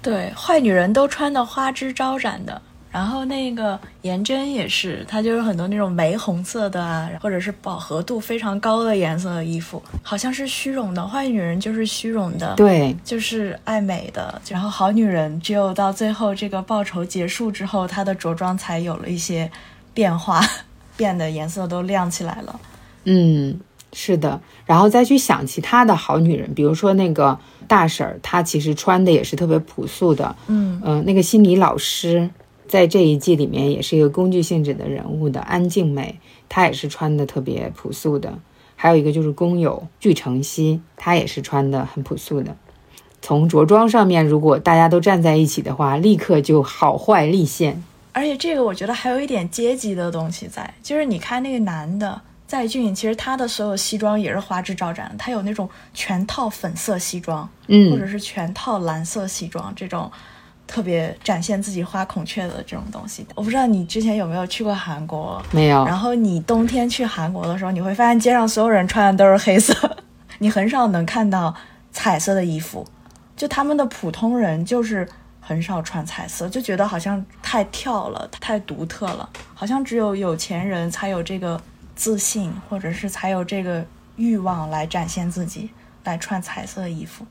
[0.03, 2.62] 对，坏女人都穿的花枝招展的。
[2.91, 11.07] 然后那个颜真也是，她就是很多那种玫红色的啊，或者是饱和度非常高的颜色的衣服，好像是虚荣的。
[11.07, 14.41] 坏女人就是虚荣的，对，就是爱美的。
[14.49, 19.51] 然后好女人只有到最后这个报仇结束之后，她的着装才有了一些
[19.93, 20.41] 变化，
[20.97, 22.61] 变得颜色都亮起来了。
[23.05, 23.61] 嗯，
[23.93, 24.41] 是的。
[24.64, 30.34] 然后再去想其他的好女人，比如说那个大婶儿，她其实穿的也是特别朴素的。
[30.47, 32.28] 嗯嗯、那个心理老师
[32.69, 38.39] 在这一季里面也是一个工具性质的人物的安静美，她也是穿的特别朴素的。
[38.75, 42.57] 还有一个就是工友具承熙，她也是穿的很朴素的。
[43.23, 47.83] 从着装上面，如果大家都站在一起的话，立刻就好坏立现。
[48.12, 60.11] 而且这个我觉得还有一点阶级的东西在，就是你看那个男的，在俊，其实他的所有西装也是花枝招展，他有那种全套粉色西装，嗯，或者是全套蓝色西装这种。
[60.67, 65.41] 特别展现自己花孔雀的这种东西，我不知道你之前有没有去过韩国？
[65.53, 65.85] 没有。
[65.87, 69.75] 然后你冬天去韩国的时候，你会发现街上所有人穿的都是黑色，
[70.39, 71.55] 你很少能看到
[71.93, 72.87] 彩色的衣服。
[73.37, 75.07] 就他们的普通人就是
[75.41, 81.61] 很少穿彩色，就觉得好像太跳了，太独特了，好像只有有钱人才有这个
[81.95, 83.85] 自信，或者是才有这个
[84.17, 85.71] 欲望来展现自己，
[86.05, 87.27] 来穿彩色的衣服。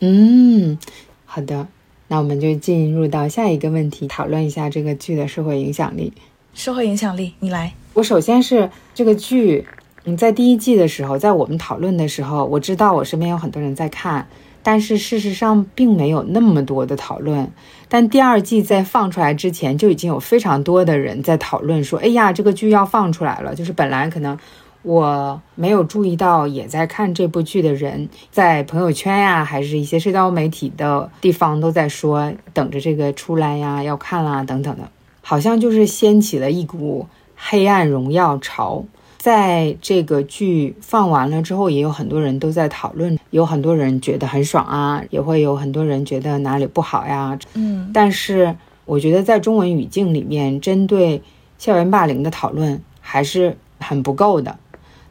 [0.00, 0.76] 嗯，
[1.24, 1.66] 好的。
[2.12, 6.12] 那我们就进入到下一个问题，讨论一下这个剧的社会影响力。
[6.52, 7.72] 社会影响力，你来。
[7.94, 9.66] 我首先是这个剧，
[10.04, 14.28] 嗯在第一季的时候，在我们讨论的时候，我知道我身边有很多人在看，
[14.62, 17.50] 但是事实上并没有那么多的讨论。
[17.88, 24.38] 但第二季在放出来之前，就已经有非常多的人在讨论说：“哎呀，这个剧要放出来了。”就是本来可能。
[24.82, 37.06] 我没有注意到，也在看这部剧的人，在朋友圈呀，还是一些社交媒体的地方，都在说等着这个出来呀，要看啦等等的，好像就是掀起了一股
[37.36, 38.84] 黑暗荣耀潮。
[39.18, 47.38] 在这个剧放完了之后，也有很多人都在讨论，有很多人觉得很爽啊，也会有很多人觉得哪里不好呀。
[47.54, 51.22] 嗯，但是我觉得在中文语境里面，针对
[51.56, 54.58] 校园霸凌的讨论还是很不够的。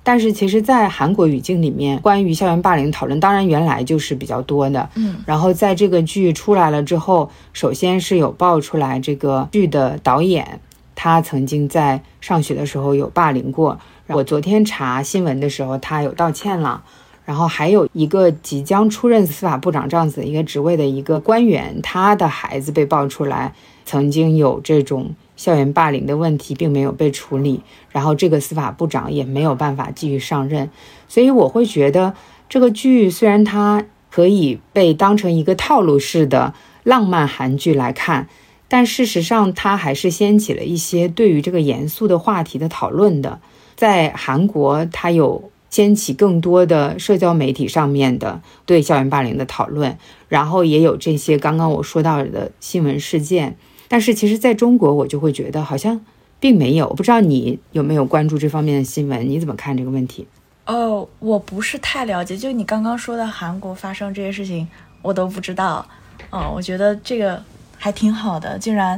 [0.04, 4.90] 但是其实，在韩国语境里面，关于校园霸凌讨论，当然原来就是比较多的。
[4.96, 10.60] 嗯，然后在这个剧出来了之后，首先是有爆出来这个剧的导演，
[10.96, 13.80] 他曾经在上学的时候有霸凌过。
[14.08, 16.84] 我昨天查新闻的时候，他有道歉了。
[17.24, 23.54] 然后还有一个即将出任司法部长这样子一个职位的一个官员，他的孩子被爆出来
[23.86, 25.14] 曾经有这种。
[25.42, 30.70] 校园霸凌的问题并没有被处理，然后这个司法部长也没有办法继续上任，
[31.08, 32.14] 所以我会觉得
[32.48, 38.30] 这个剧虽然它可以被当成一个套路式的浪漫韩剧来看，
[38.68, 43.40] 但事实上它还是掀起了一些对于这个严肃的话题的讨论的。
[43.76, 49.98] 在韩国，它有掀起更多的社交媒体上面的对校园霸凌的讨论，
[50.30, 53.58] 然后也有这些刚刚我说到的新闻事件。
[53.92, 56.00] 但是其实，在中国，我就会觉得好像
[56.40, 56.88] 并没有。
[56.88, 59.30] 我不知道你有没有关注这方面的新闻？
[59.30, 60.26] 你怎么看这个问题？
[60.66, 62.38] 哦，我不是太了解。
[62.38, 64.66] 就你刚刚说的韩国发生这些事情，
[65.02, 65.86] 我都不知道。
[66.30, 67.44] 哦，我觉得这个
[67.78, 68.98] 还挺好的，竟然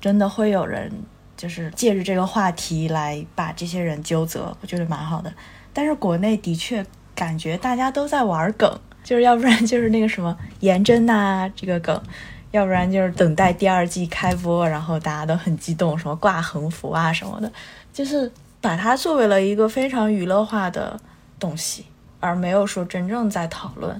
[0.00, 0.90] 真的会有人
[1.36, 5.30] 就是借着这个话题来把这些人纠责，我觉得蛮好的。
[5.74, 6.82] 但是国内的确
[7.14, 12.02] 感觉大家都在玩梗，就是要不然就是那个什么颜真呐这个梗。
[12.52, 17.52] 要不然就是等待第二季开播，然后大家都很激动，什么挂横幅啊什么的，
[17.92, 18.30] 就是
[18.60, 20.98] 把它作为了一个非常娱乐化的
[21.38, 21.86] 东西，
[22.18, 23.96] 而没有说真正在讨论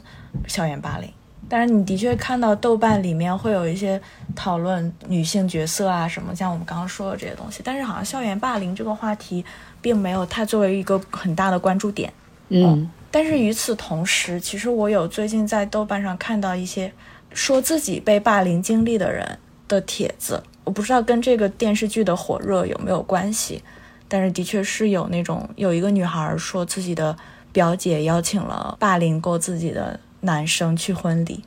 [0.49, 1.09] 校园霸凌。
[1.49, 4.01] 但是你的确看到豆瓣里面会有一些
[4.35, 9.45] 讨论女性角色啊什么，像我们刚刚说的这些东西，但是好像校园霸凌这个话题
[9.81, 12.13] 并没有太作为一个很大的关注点。
[12.49, 16.93] 嗯，但是与此同时，其实我有最近在豆瓣上看到一些。
[17.33, 23.63] 说自己被霸凌经历的人的帖子，我不知道跟这个电视剧的火热有没有关系，
[24.09, 27.17] 但是的确是有那种有一个女孩说自己的
[27.53, 31.43] 表姐邀请了霸凌过自己的男生去婚礼，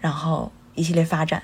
[0.00, 1.42] 然后一系列发展。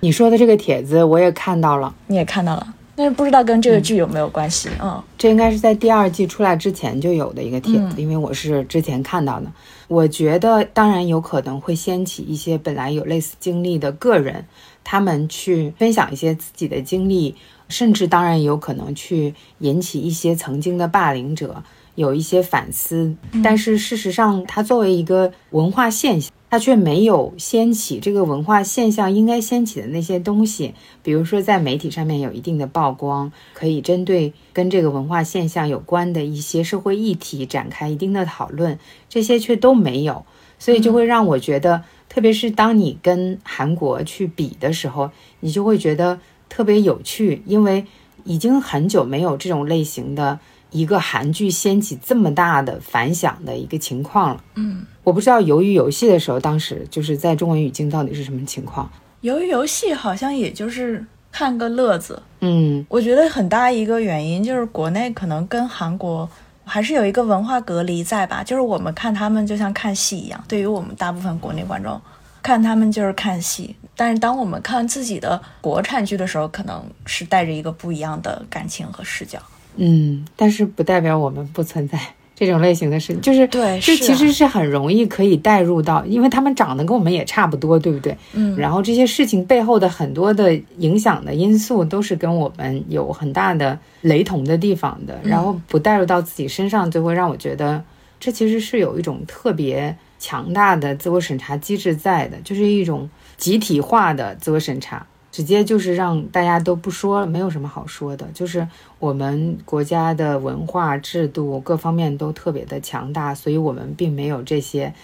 [0.00, 4.68] 你说的这个帖子我也看到了，你也看到了，但是不知道跟这个剧有没有关系。
[4.80, 9.46] 嗯，这应该是在第二季出来之前就有的一个帖子，因为我是之前看到的。
[9.88, 14.44] 我觉得当然有可能会掀起一些本来有类似经历的个人，
[14.82, 17.34] 他们去分享一些自己的经历，
[17.68, 21.62] 甚至当然有可能去引起一些曾经的霸凌者
[21.96, 23.14] 有一些反思。
[23.42, 26.30] 但是事实上，它作为一个文化现象。
[26.54, 38.78] 它却没有掀起这个文化现象应该掀起的那些东西，比如说在媒体上面有一定的曝光，可以针对跟这个文化现象有关的一些社会议题展开一定的讨论，
[39.08, 40.24] 这些却都没有，
[40.60, 47.84] 所以就会让我觉得，特别是当你跟韩国去比的时候，你就会觉得特别有趣，因为
[48.22, 50.38] 已经很久没有这种类型的。
[50.74, 54.44] 一个韩剧掀起这么大的反响的一个情况了。
[54.56, 58.90] 嗯，我不知道鱿鱼游戏的时候，当时就是在中文语境到底是什么情况。
[59.22, 62.20] 鱿鱼游戏好像也就是看个乐子。
[62.40, 66.28] 嗯，我觉得很大一个原因就是国内可能跟韩国
[66.64, 72.00] 还是有一个文化隔离在吧，就是我们看他们就像看戏一样，对于我们大部分国内观众
[72.42, 79.38] 看他们就是看戏，但是当我们看自己的国产剧的时候，可能是带着一个不一样的感情和视角。
[79.76, 81.98] 嗯，但是不代表我们不存在
[82.36, 88.16] 这种类型的事情，就是对，这其实是很容易可以带入到，因为他们长得跟我们也差不多，对不对？
[88.32, 97.82] 嗯，然后这些事情背后的很多的影响的因素都是跟我们有很大的雷同的地方的，然后不带入到自己身上，就会让我觉得
[98.18, 105.06] 这其实是有一种特别强大的自我审查机制在的，就是一种集体化的自我审查。
[105.34, 108.24] 直接就是让大家都不说了，没有什么好说的。
[108.32, 108.64] 就是
[109.00, 114.94] 我们国家的文化制度各方面都特别的强大，所以我们并没有这些。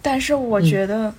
[0.00, 1.12] 但是我觉得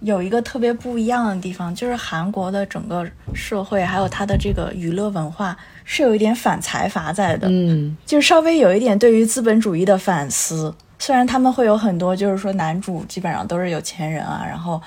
[0.00, 10.74] 有一个特别不一样的地方，就是韩国的整个社会还有它的这个娱乐文化是有一点反财阀在的，嗯，就稍微有一点对于资本主义的反思。
[10.98, 14.78] 虽然他们会有很多，就是说男主基本上都是有钱人啊，然后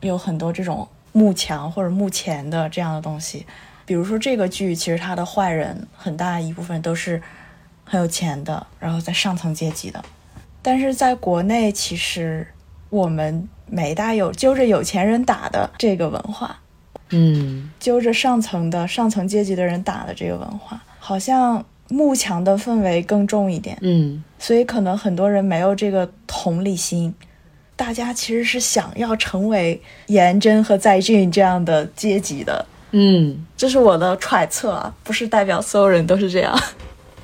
[0.00, 0.88] 有很多这种。
[1.16, 3.46] 幕墙或者幕前的这样的东西，
[3.86, 7.22] 比如说这个剧，其实它的坏人很大一部分都是
[7.86, 10.04] 很有钱的，然后在上层阶级的。
[10.60, 12.46] 但是在国内，其实
[12.90, 16.60] 我们没大有揪着有钱人打的这个文化，
[17.08, 27.14] 嗯，揪着上层的上层阶级的人打的这个文化，好像幕墙的氛围更重一点，嗯，所以可能很多人没有这个同理心。
[27.76, 36.58] 大家其实是想要成为颜真和在俊这样的阶级的，嗯，这是我的揣测啊，不是代表所有人都是这样。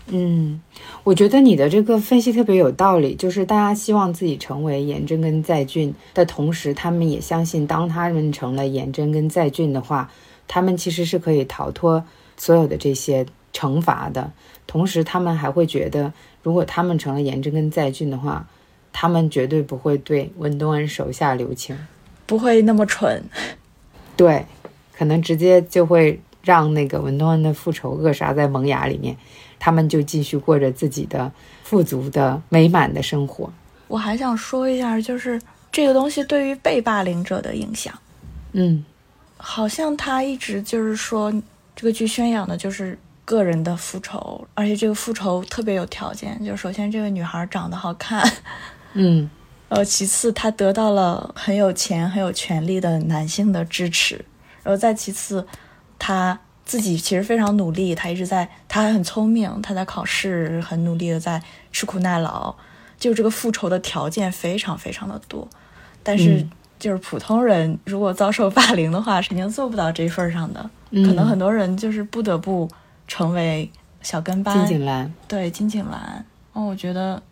[0.08, 0.60] 嗯，
[1.04, 10.10] 我觉得你的这个分析特别有道理，就是大家希望自己成为颜真跟在俊的同时，他们也相信，当他们成了颜真跟在俊的话，
[10.46, 12.04] 他们其实是可以逃脱
[12.36, 13.24] 所有的这些
[13.54, 14.30] 惩罚的。
[14.66, 18.46] 同时，他们还会觉得，如果他们成了颜真跟在俊的话。
[18.92, 21.76] 他们绝对不会对文东恩手下留情，
[22.26, 23.22] 不会那么蠢。
[24.16, 24.44] 对，
[24.96, 29.16] 可能直接就会让那个文东恩的复仇扼杀在萌芽里面，
[29.58, 31.32] 他们就继续过着自己的
[31.62, 33.50] 富足的美满的生活。
[33.88, 35.40] 我还想说一下，就是
[35.70, 37.92] 这个东西对于被霸凌者的影响。
[38.52, 38.84] 嗯，
[39.38, 41.32] 好像他一直就是说，
[41.74, 48.22] 这个剧宣扬的就是个人的复仇，而且这个复仇特别有条件，就首先这个女孩长得好看。
[48.94, 49.28] 嗯，
[49.68, 54.24] 呃，其次他得到了很有钱、很有权力的男性的支持，
[54.62, 55.46] 然后再其次，
[55.98, 62.54] 他自己其实非常努力，他一直在，他还很聪明，他在考试很努力的在吃苦耐劳，
[62.98, 65.48] 就这个复仇的条件非常非常的多，
[66.02, 66.46] 但是
[66.78, 72.68] 就是普通人如果遭受 霸凌的话，肯定做不到这份上的，可能很多人就是不得不
[73.08, 73.70] 成为
[74.02, 74.66] 小跟班。
[74.66, 77.22] 金井兰，对金井兰，哦，我觉得。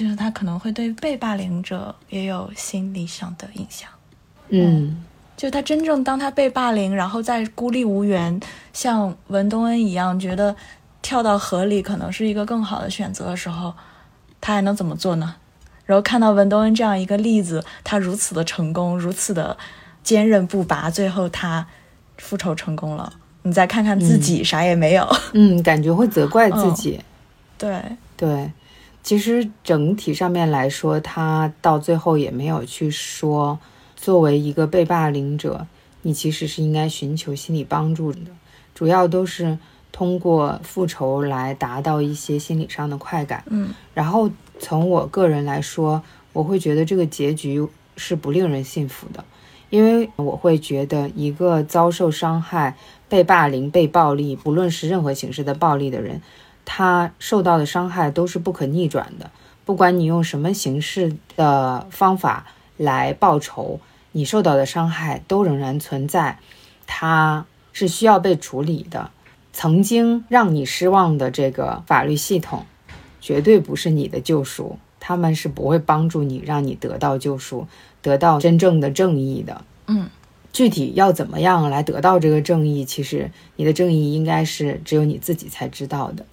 [0.00, 3.90] 就是他可能会对被霸凌者也有心理上的影响，
[4.48, 5.04] 嗯，
[5.36, 8.40] 就他真正当他被霸凌，然后再孤立无援，
[8.72, 10.56] 像文东恩一样觉得
[11.02, 13.74] 跳到河里可能是一个更好的选择的时候，
[14.40, 15.34] 他还能怎么做呢？
[15.84, 19.54] 然后看到文东恩这样一个例子，他如此的成功，如此的
[20.02, 21.66] 坚韧不拔，最后他
[22.16, 23.12] 复仇成功了。
[23.42, 26.98] 你再看看自己，啥也没有，嗯，感觉会责怪自己，
[27.58, 27.82] 对
[28.16, 28.50] 对。
[29.02, 33.58] 其实整体上面来说，他到最后也没有去说，
[33.96, 35.66] 作为一个被霸凌者，
[36.02, 38.20] 你其实是应该寻求心理帮助的。
[38.74, 39.58] 主要都是
[39.90, 43.42] 通过复仇来达到一些心理上的快感。
[43.48, 49.24] 嗯，然后从我个人来说，我会觉得这个结局是不令人信服的，
[49.70, 52.76] 因为我会觉得一个遭受伤害、
[53.08, 56.20] 被霸凌、被暴力，不论是任何形式的暴力的人。
[56.72, 59.32] 他受到的伤害都是不可逆转的，
[59.64, 62.46] 不管你用什么形式的方法
[62.76, 63.80] 来报仇，
[64.12, 66.38] 你受到的伤害都仍然存在，
[66.86, 69.10] 它是需要被处理的。
[69.52, 72.64] 曾经让你失望的这个法律系统，
[73.20, 77.66] 绝对不是你的救赎，他们是不会帮助你，让你得到救赎，
[78.00, 79.64] 得到真正的正义的。
[79.88, 80.08] 嗯，
[80.52, 86.24] 具体要怎么样来得到这个正义，其实你的正义应该是只有你自己才知道的。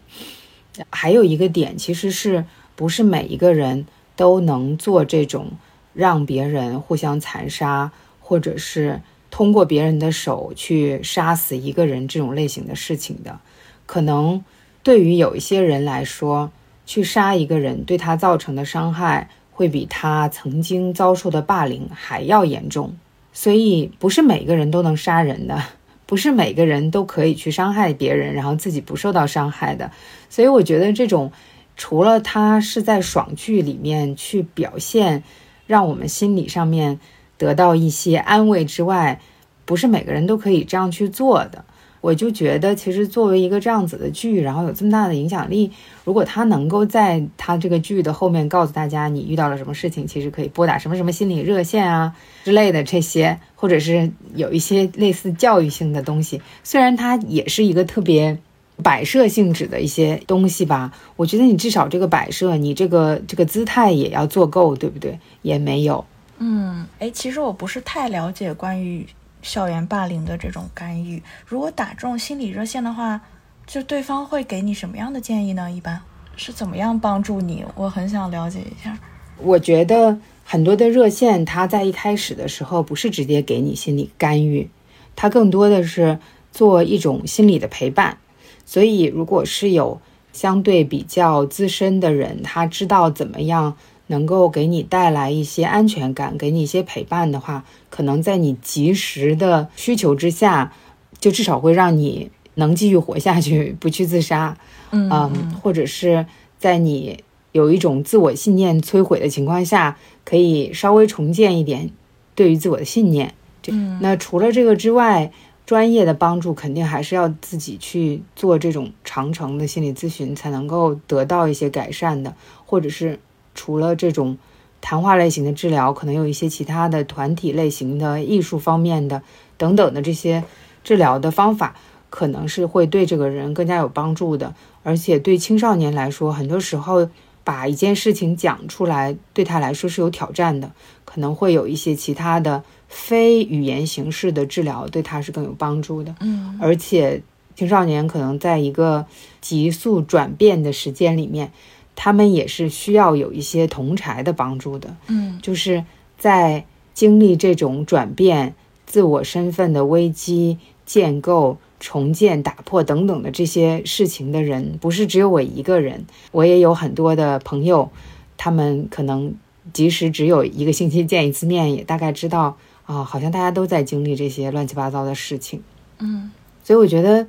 [0.90, 5.52] 还有一个点，其实是不是每一个人都能做这种
[5.94, 13.40] 让别人互相残杀，或者是通过别人的手去杀死一个人这种类型的事情的？
[13.86, 14.44] 可能
[14.84, 16.52] 对于有一些人来说，
[16.86, 22.98] 去杀一个人对他造成的伤害，会比他曾经遭受的霸凌还要严重。
[23.34, 25.62] 所以，不是每个人都能杀人的。
[26.08, 29.92] 不是每个人都可以去伤害别人，然后自己不受到伤害的。
[30.30, 31.32] 所以我觉得这种，
[31.76, 35.22] 除了他是在爽剧里面去表现，
[35.68, 37.00] 让我们心理上面
[37.38, 39.20] 得到一些安慰之外，
[39.66, 41.66] 不是每个人都可以这样去做的。
[42.00, 45.72] 我就觉得，其实作为一个这样子的剧，然后有这么大的影响力，
[46.04, 58.38] 如果他能够在他这个剧的后面告诉大家，你遇到了什么事情，其实可以拨打什么什么心理热线啊之类的这些，或者是有一些类似教育性的东西，虽然它也是一个特别
[58.84, 65.20] 摆设性质的一些东西吧，我觉得你至少这个摆设，你这个这个姿态也要做够，对不对？
[65.42, 66.06] 也没有。
[66.38, 69.06] 嗯，哎，其实我不是太了解关于。
[69.48, 73.22] 校园霸凌的这种干预，如果打这种心理热线的话，
[73.66, 75.72] 就对方会给你什么样的建议呢？
[75.72, 76.02] 一般
[76.36, 77.64] 是怎么样帮助你？
[77.76, 79.00] 我很想了解一下。
[79.38, 84.70] 我觉得很多的热线，它在一开始的时候不是直接给你心理干预，
[85.16, 86.20] 它更多的是
[86.52, 88.18] 做一种心理的陪伴。
[88.66, 90.02] 所以，如果是有
[90.34, 93.78] 相对比较资深的人，他知道怎么样。
[94.08, 100.74] 能够给你带来一些安全感，给你一些陪伴的话，可能在你及时的需求之下，
[101.20, 104.58] 就至少会让你能继续活下去，不去自杀。
[104.92, 106.26] 嗯，或者是
[106.58, 111.90] 在你有一种自我信念摧毁的情况下，可以稍微重建一点
[112.34, 113.34] 对于自我的信念。
[113.68, 115.32] 嗯，那除了这个之外，
[115.66, 122.34] 专业的帮助肯定还是要自己去做这种长程的心理咨询，才能够得到一些改善的，
[122.66, 123.20] 或者是。
[123.58, 124.38] 除了这种
[124.80, 129.24] 谈话类型的治疗，可能有一些其他的团体类型的、艺术方面的
[129.58, 130.44] 等等的这些
[130.84, 131.76] 治疗的方法，
[132.12, 134.54] 可能是会对这个人更加有帮助的。
[134.84, 137.10] 而且对青少年来说，很多时候
[137.44, 140.72] 把一件事情讲出来，对他来说是有挑战的，
[141.04, 146.16] 可能会有一些其他的非语言形式的治疗对他是更有帮助的。
[146.22, 147.24] 嗯，而且
[147.56, 149.08] 青少年可能在一个
[149.42, 151.52] 急速转变的时间里面。
[152.00, 155.84] 他们也是需要有一些同柴的帮助的，嗯，就是
[156.16, 158.54] 在经历这种转变、
[158.86, 167.90] 自我身份的危机、建构、重建、打破等等的这些事情的人，不是只有我一个人，我也有很多的朋友，
[168.38, 169.34] 他们可能
[169.74, 175.64] 即使只有一个星期见一次面，也大概知道啊，好像大家都在经历这些乱七八糟的事情，
[175.98, 176.32] 嗯，
[176.64, 177.26] 所以我觉得。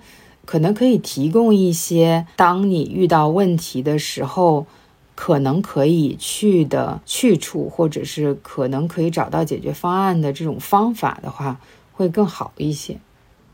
[0.48, 4.66] 可能可以提供一些，当你遇到问题的时候，
[5.14, 11.60] 可能可以去的去处，或者是可能可以找到解决方案的这种方法的话，
[11.92, 12.98] 会更好一些。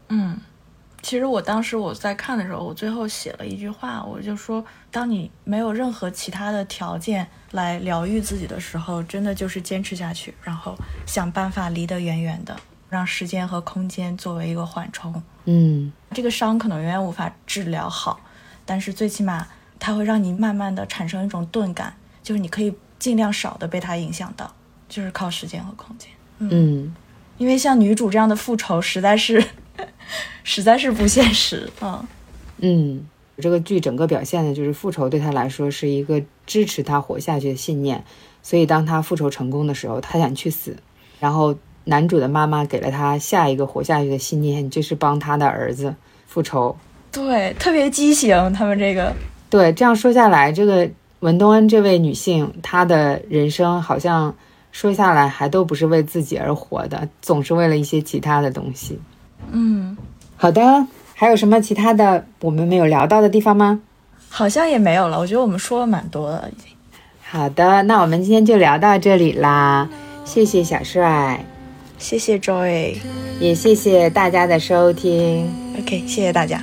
[0.08, 0.38] 嗯，
[1.02, 10.76] 其实我当时我在看的时候，我最后写了一句话，我就说，当你没有任何其他的条件来疗愈自己的时候，真的就是坚持下去，然后
[11.06, 12.56] 想办法离得远远的。
[12.94, 18.20] 让时间和空间作为一个缓冲，嗯，这个伤可能永远无法治疗好，
[18.64, 19.48] 但是最起码
[19.80, 24.54] 它会让你慢慢的产生一种钝感，就是你可以尽量少的被它影响到，
[24.88, 26.08] 就是靠时间和空间。
[26.38, 26.94] 嗯，
[27.36, 29.44] 因为像女主这样的复仇实在是，
[30.44, 31.68] 实在是不现实。
[31.80, 32.06] 嗯
[32.58, 33.06] 嗯，
[33.38, 38.04] 这个剧整个表现的就是复仇对他来说是一个支持他活下去的信念，
[38.40, 40.76] 所以当他复仇成功的时候，他想去死，
[41.18, 41.56] 然后。
[41.84, 45.94] 男主的妈妈给了他下一个活下去的信念，就是帮他的儿子
[46.26, 46.76] 复仇。
[47.12, 48.52] 对，特别畸形。
[48.52, 49.12] 他们这个，
[49.48, 50.88] 对，这样说下来，这个
[51.20, 54.34] 文东恩这位女性，她的人生好像
[54.72, 58.98] 说下来还都不是为自己而活的，总是为了一些其他的东西。
[59.52, 59.96] 嗯，
[60.36, 63.80] 好的，还有什么其他的我们没有聊到的地方吗？
[64.28, 65.20] 好像也没有了。
[65.20, 66.72] 我觉得我们说了蛮多了，已经。
[67.22, 69.88] 好的，那我们今天就聊到这里啦，
[70.24, 71.44] 谢谢小帅。
[72.04, 72.96] 谢谢 Joy，
[73.40, 75.50] 也谢谢大家的收听。
[75.78, 76.62] OK，谢谢大家。